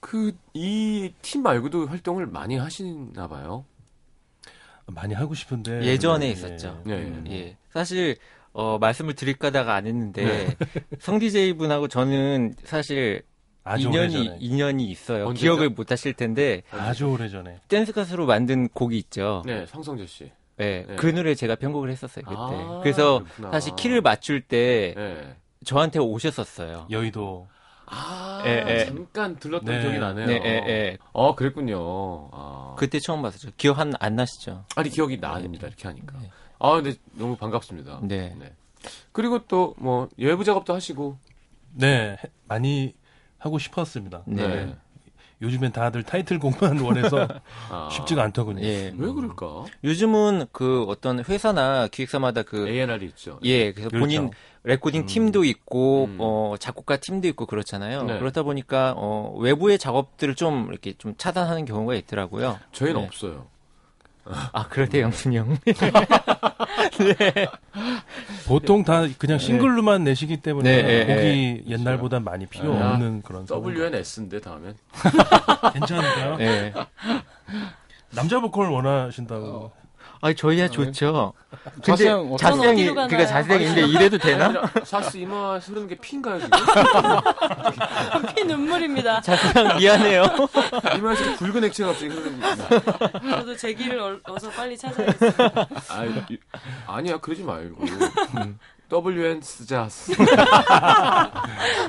그 0.00 0.32
이 0.54 1.12
팀 1.22 1.42
말고도 1.42 1.86
활동을 1.88 2.26
많이 2.26 2.56
하시나 2.56 3.26
봐요. 3.26 3.64
많이 4.86 5.14
하고 5.14 5.34
싶은데 5.34 5.82
예전에 5.82 6.26
예. 6.26 6.30
있었죠. 6.30 6.80
네. 6.86 6.94
음. 6.94 7.24
예. 7.28 7.56
사실 7.72 8.16
어, 8.52 8.78
말씀을 8.78 9.14
드릴까 9.14 9.50
다가 9.50 9.74
안 9.74 9.86
했는데 9.88 10.54
성 11.00 11.18
DJ 11.18 11.54
분하고 11.54 11.88
저는 11.88 12.54
사실 12.62 13.22
아주 13.64 13.88
인연이 13.88 14.16
오래전에 14.16 14.38
인연이 14.40 14.84
있어요. 14.84 15.26
언제죠? 15.26 15.42
기억을 15.42 15.70
못 15.70 15.90
하실 15.90 16.12
텐데 16.14 16.62
아주 16.70 17.06
오래전에 17.08 17.58
댄스 17.66 17.92
가수로 17.92 18.26
만든 18.26 18.68
곡이 18.68 18.96
있죠. 18.98 19.42
네, 19.44 19.66
성성재 19.66 20.06
씨. 20.06 20.30
네, 20.58 20.84
네. 20.86 20.94
그 20.96 21.06
노래 21.06 21.34
제가 21.34 21.56
편곡을 21.56 21.90
했었어요 21.90 22.24
그때. 22.24 22.36
아, 22.38 22.80
그래서 22.84 23.18
그렇구나. 23.24 23.50
사실 23.50 23.74
키를 23.74 24.00
맞출 24.00 24.40
때 24.40 24.94
네. 24.96 25.36
저한테 25.64 25.98
오셨었어요. 25.98 26.86
여의도 26.90 27.48
아, 27.86 28.42
예, 28.46 28.64
예. 28.66 28.84
잠깐 28.86 29.36
들렀던 29.36 29.74
네. 29.74 29.80
기억이 29.80 29.98
나네요. 29.98 30.26
네, 30.26 30.40
예, 30.44 30.48
예. 30.68 30.98
어, 31.12 31.34
그랬군요. 31.36 32.28
아. 32.32 32.74
그때 32.76 32.98
처음 32.98 33.22
봤었죠. 33.22 33.50
기억 33.56 33.78
한, 33.78 33.92
안 34.00 34.16
나시죠? 34.16 34.64
아니, 34.74 34.90
기억이 34.90 35.20
납니다. 35.20 35.68
이렇게 35.68 35.86
하니까. 35.86 36.18
네. 36.20 36.30
아, 36.58 36.72
근데 36.74 36.94
너무 37.12 37.36
반갑습니다. 37.36 38.00
네. 38.02 38.34
그리고 39.12 39.46
또, 39.46 39.74
뭐, 39.78 40.08
예부 40.18 40.42
작업도 40.44 40.74
하시고. 40.74 41.16
네 41.78 42.12
해- 42.12 42.18
많이 42.48 42.94
하고 43.38 43.58
싶었습니다. 43.58 44.22
네. 44.26 44.74
요즘엔 45.42 45.72
다들 45.72 46.02
타이틀곡만 46.02 46.80
원해서 46.80 47.28
아. 47.70 47.88
쉽지가 47.92 48.22
않더군요. 48.22 48.64
예. 48.64 48.94
왜 48.96 49.12
그럴까? 49.12 49.66
요즘은 49.84 50.46
그 50.52 50.84
어떤 50.88 51.22
회사나 51.22 51.88
기획사마다 51.88 52.42
그 52.42 52.68
A&R이 52.68 53.04
있죠. 53.06 53.38
예, 53.44 53.72
그래서 53.72 53.90
그렇죠. 53.90 54.00
본인 54.00 54.30
레코딩 54.62 55.06
팀도 55.06 55.44
있고 55.44 56.06
음. 56.06 56.16
어 56.18 56.54
작곡가 56.58 56.96
팀도 56.96 57.28
있고 57.28 57.46
그렇잖아요. 57.46 58.02
네. 58.04 58.18
그렇다 58.18 58.42
보니까 58.42 58.94
어 58.96 59.34
외부의 59.38 59.78
작업들을 59.78 60.34
좀 60.34 60.68
이렇게 60.70 60.94
좀 60.98 61.14
차단하는 61.16 61.66
경우가 61.66 61.94
있더라고요. 61.94 62.58
저희는 62.72 63.00
네. 63.00 63.06
없어요. 63.06 63.46
아, 64.52 64.66
그렇대요, 64.68 65.02
영순이 65.04 65.36
형. 65.36 65.56
보통 68.46 68.84
다 68.84 69.06
그냥 69.18 69.38
싱글로만 69.38 70.04
내시기 70.04 70.38
때문에 70.38 70.82
네, 70.82 70.88
예, 70.88 71.04
곡이 71.14 71.64
옛날보다 71.68 72.20
많이 72.20 72.46
필요 72.46 72.74
아, 72.74 72.92
없는 72.92 73.22
그런 73.22 73.46
상황. 73.46 73.64
W&Jas인데, 73.64 74.40
다음엔. 74.40 74.74
괜찮을까요? 75.74 76.36
예. 76.40 76.72
남자 78.10 78.40
보컬 78.40 78.70
원하신다고. 78.70 79.72
아니, 80.20 80.34
저희야 80.34 80.68
좋죠. 80.68 81.32
근데 81.62 81.80
Jas 81.82 82.00
형 82.00 82.36
Jas 82.36 82.50
형이? 82.50 82.86
그러니까 82.86 83.26
Jas 83.26 83.39
형인데 83.39 83.80
이래도 83.88 84.18
되나? 84.18 84.52
Jas 84.84 85.16
이마 85.18 85.58
흐르는 85.58 85.88
게 85.88 85.94
피인가요, 85.96 86.40
지금? 86.40 86.50
피 88.34 88.44
눈물입니다. 88.44 89.20
Jas 89.20 89.39
형 89.39 89.78
미안해요. 89.78 90.24
이마에서 90.96 91.36
붉은 91.36 91.64
액체가 91.64 91.90
갑자기 91.90 92.12
흐르는 92.12 92.40
게. 92.40 93.30
저도 93.30 93.56
제 93.56 93.74
길을 93.74 93.98
얼- 93.98 94.20
어서 94.24 94.50
빨리 94.50 94.76
찾아야겠어요. 94.76 95.50
아, 95.90 96.04
이- 96.04 96.38
아니야, 96.86 97.18
그러지 97.18 97.42
말고. 97.42 97.84
WN 98.92 99.40
스자스. 99.42 100.12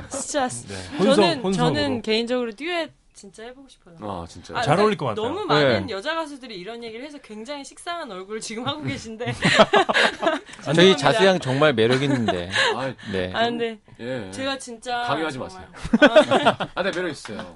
진짜 0.09 0.47
네. 0.47 0.97
혼성, 0.97 1.15
저는 1.15 1.41
혼성으로. 1.41 1.53
저는 1.75 2.01
개인적으로 2.01 2.51
듀엣 2.53 2.91
진짜 3.17 3.41
해보고 3.45 3.67
싶어요. 3.67 3.95
아, 4.01 4.25
진짜. 4.29 4.55
아, 4.55 4.61
잘 4.61 4.79
어울릴 4.79 4.95
것 4.95 5.07
같아요. 5.07 5.25
너무 5.27 5.43
많은 5.45 5.87
네. 5.87 5.93
여자 5.93 6.13
가수들이 6.13 6.55
이런 6.55 6.83
얘기를 6.83 7.03
해서 7.03 7.17
굉장히 7.17 7.65
식상한 7.65 8.11
얼굴 8.11 8.39
지금 8.39 8.67
하고 8.67 8.83
계신데. 8.85 9.33
저희. 10.63 10.95
Jas 10.95 11.10
형 11.10 11.39
정말 11.39 11.73
매력 11.73 12.03
있는데. 12.03 12.51
아, 12.75 12.93
네. 13.11 13.31
아 13.33 13.45
근데 13.49 13.79
예. 13.99 14.29
제가 14.31 14.59
진짜 14.59 15.01
강요하지 15.01 15.39
정말- 15.39 15.67
아, 16.75 16.83
네, 16.83 16.91
매력 16.91 17.09
있어요. 17.09 17.55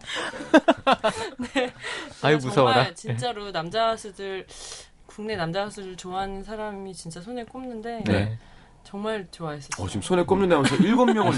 아유, 2.23 2.39
제가 2.39 2.47
무서워라. 2.47 2.73
정말 2.77 2.95
진짜로 2.95 3.51
남자 3.51 3.85
가수들 3.87 4.47
국내 5.05 5.35
남자 5.35 5.65
가수들 5.65 5.95
좋아하는 5.95 6.43
사람이 6.43 6.93
진짜 6.95 7.21
손에 7.21 7.43
꼽는데 7.43 8.03
네. 8.07 8.37
정말 8.83 9.27
좋아했었어요. 9.29 9.85
어, 9.85 9.87
지금 9.87 10.01
손에 10.01 10.23
꼽는다면서 10.23 10.75
일곱 10.77 11.05
명을 11.05 11.33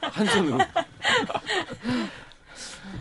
한 0.00 0.26
손으로. 0.26 0.58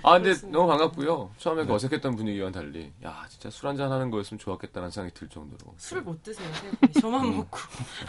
아, 0.04 0.20
근데 0.20 0.34
너무 0.52 0.68
반갑고요. 0.68 1.32
처음에 1.38 1.66
그 1.66 1.74
어색했던 1.74 2.16
분위기와는 2.18 2.52
달리, 2.52 2.92
야, 3.06 3.26
진짜 3.30 3.50
술 3.50 3.70
한잔 3.70 3.90
하는 3.92 4.12
거였으면 4.12 4.38
좋았겠다는 4.38 4.92
생각이 4.92 5.14
들 5.14 5.30
정도로. 5.30 5.74
술을 5.78 6.04
못 6.04 6.22
드세요, 6.22 6.48
세 6.54 6.70
분이 6.70 6.94
저만 7.02 7.24
음. 7.26 7.38
먹고. 7.38 7.58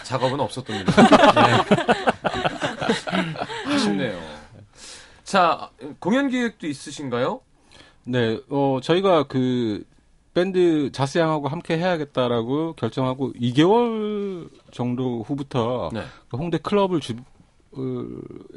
작업은 0.04 0.40
없었던 0.40 0.76
일이. 0.76 0.84
아쉽네요. 3.66 4.20
자, 5.22 5.70
공연 6.00 6.28
기획도 6.28 6.66
있으신가요? 6.66 7.40
네, 8.04 8.40
어, 8.50 8.80
저희가 8.82 9.24
그 9.28 9.84
밴드 10.34 10.90
자스양하고 10.90 11.46
함께 11.48 11.78
해야겠다라고 11.78 12.74
결정하고 12.74 13.32
2개월 13.34 14.50
정도 14.72 15.22
후부터 15.22 15.90
네. 15.92 16.02
그 16.28 16.36
홍대 16.36 16.58
클럽을 16.58 17.00
주, 17.00 17.14
어, 17.72 17.80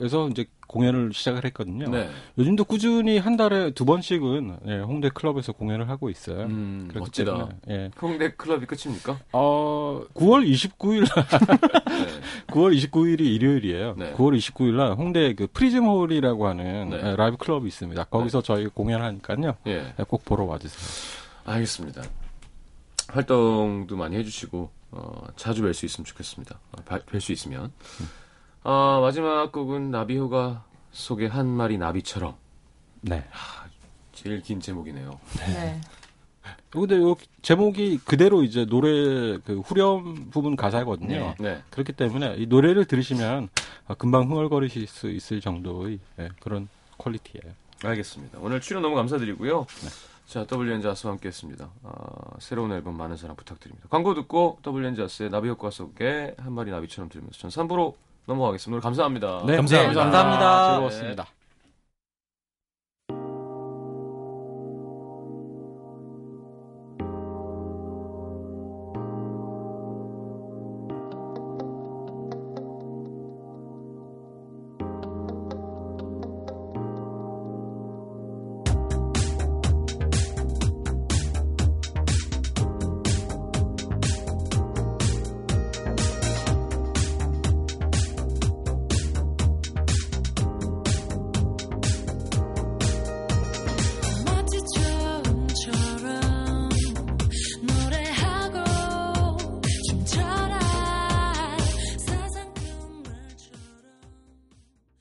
에서 0.04 0.28
이제 0.30 0.46
공연을 0.68 1.14
시작을 1.14 1.46
했거든요. 1.46 1.90
네. 1.90 2.10
요즘도 2.38 2.66
꾸준히 2.66 3.18
한 3.18 3.38
달에 3.38 3.72
두 3.72 3.86
번씩은 3.86 4.60
예, 4.68 4.80
홍대 4.80 5.10
클럽에서 5.10 5.54
공연을 5.54 5.90
하고 5.90 6.10
있어요. 6.10 6.42
음, 6.44 6.90
멋지다. 6.94 7.32
때문에, 7.34 7.50
예. 7.70 7.92
홍대 8.02 8.32
클럽이 8.32 8.66
끝입니까? 8.66 9.20
어, 9.32 10.02
9월 10.14 10.48
29일 10.50 11.02
네. 11.08 12.46
9월 12.48 12.76
29일이 12.78 13.22
일요일이에요. 13.22 13.96
네. 13.98 14.14
9월 14.14 14.38
29일 14.38 14.74
날 14.76 14.94
홍대 14.94 15.34
그 15.34 15.48
프리즘홀이라고 15.52 16.48
하는 16.48 16.90
네. 16.90 17.02
예, 17.04 17.16
라이브 17.16 17.38
클럽이 17.38 17.68
있습니다. 17.68 18.04
거기서 18.06 18.42
저희 18.42 18.68
공연하니까요. 18.68 19.56
예. 19.68 19.94
예, 19.98 20.04
꼭 20.08 20.24
보러 20.26 20.44
와주세요. 20.46 21.18
알겠습니다. 21.46 22.04
활동도 23.08 23.96
많이 23.96 24.18
해주시고 24.18 24.70
어, 24.92 25.28
자주 25.36 25.62
뵐 25.64 25.74
수 25.74 25.86
있으면 25.86 26.06
좋겠습니다. 26.06 26.60
뵐 26.86 27.20
수 27.22 27.32
있으면 27.32 27.72
어, 28.68 29.00
마지막 29.00 29.54
곡은 29.54 29.92
나비효과 29.92 30.66
속의 30.92 31.30
한 31.30 31.48
마리 31.48 31.78
나비처럼 31.78 32.36
네. 33.00 33.24
제일 34.12 34.42
긴 34.42 34.60
제목이네요. 34.60 35.18
네. 35.38 35.80
근데 36.70 36.98
요 36.98 37.16
제목이 37.42 38.00
그대로 38.00 38.44
이제 38.44 38.66
노래 38.66 39.38
그 39.38 39.62
후렴 39.62 40.30
부분 40.32 40.58
가사거든요. 40.58 41.36
네. 41.40 41.64
그렇기 41.70 41.94
때문에 41.94 42.36
이 42.40 42.46
노래를 42.46 42.84
들으시면 42.84 43.48
아, 43.88 43.94
금방 43.94 44.30
흥얼거리실 44.30 44.86
수 44.88 45.10
있을 45.10 45.40
정도의 45.40 46.00
예, 46.20 46.28
그런 46.42 46.68
퀄리티예요. 46.98 47.56
알겠습니다. 47.86 48.40
오늘 48.42 48.60
출연 48.60 48.82
너무 48.82 48.96
감사드리고요. 48.96 49.66
자, 50.26 50.46
WN 50.52 50.82
자스와 50.82 51.14
함께 51.14 51.30
했습니다. 51.30 51.70
어, 51.84 52.36
새로운 52.40 52.74
앨범 52.74 52.98
많은 52.98 53.16
사랑 53.16 53.38
부탁드립니다. 53.38 53.88
광고 53.90 54.14
듣고 54.14 54.60
WN 54.68 54.96
자스의 54.96 55.30
나비 55.30 55.48
효과 55.48 55.70
속의 55.70 56.36
한 56.38 56.52
마리 56.52 56.70
나비처럼 56.70 57.08
들으면서 57.08 57.48
전 57.48 57.50
3부로 57.50 57.94
넘어가겠습니다. 58.28 58.76
오늘 58.76 58.82
감사합니다. 58.82 59.44
네, 59.46 59.56
감사합니다. 59.56 60.02
감사합니다. 60.04 60.70
즐거웠습니다. 60.72 61.37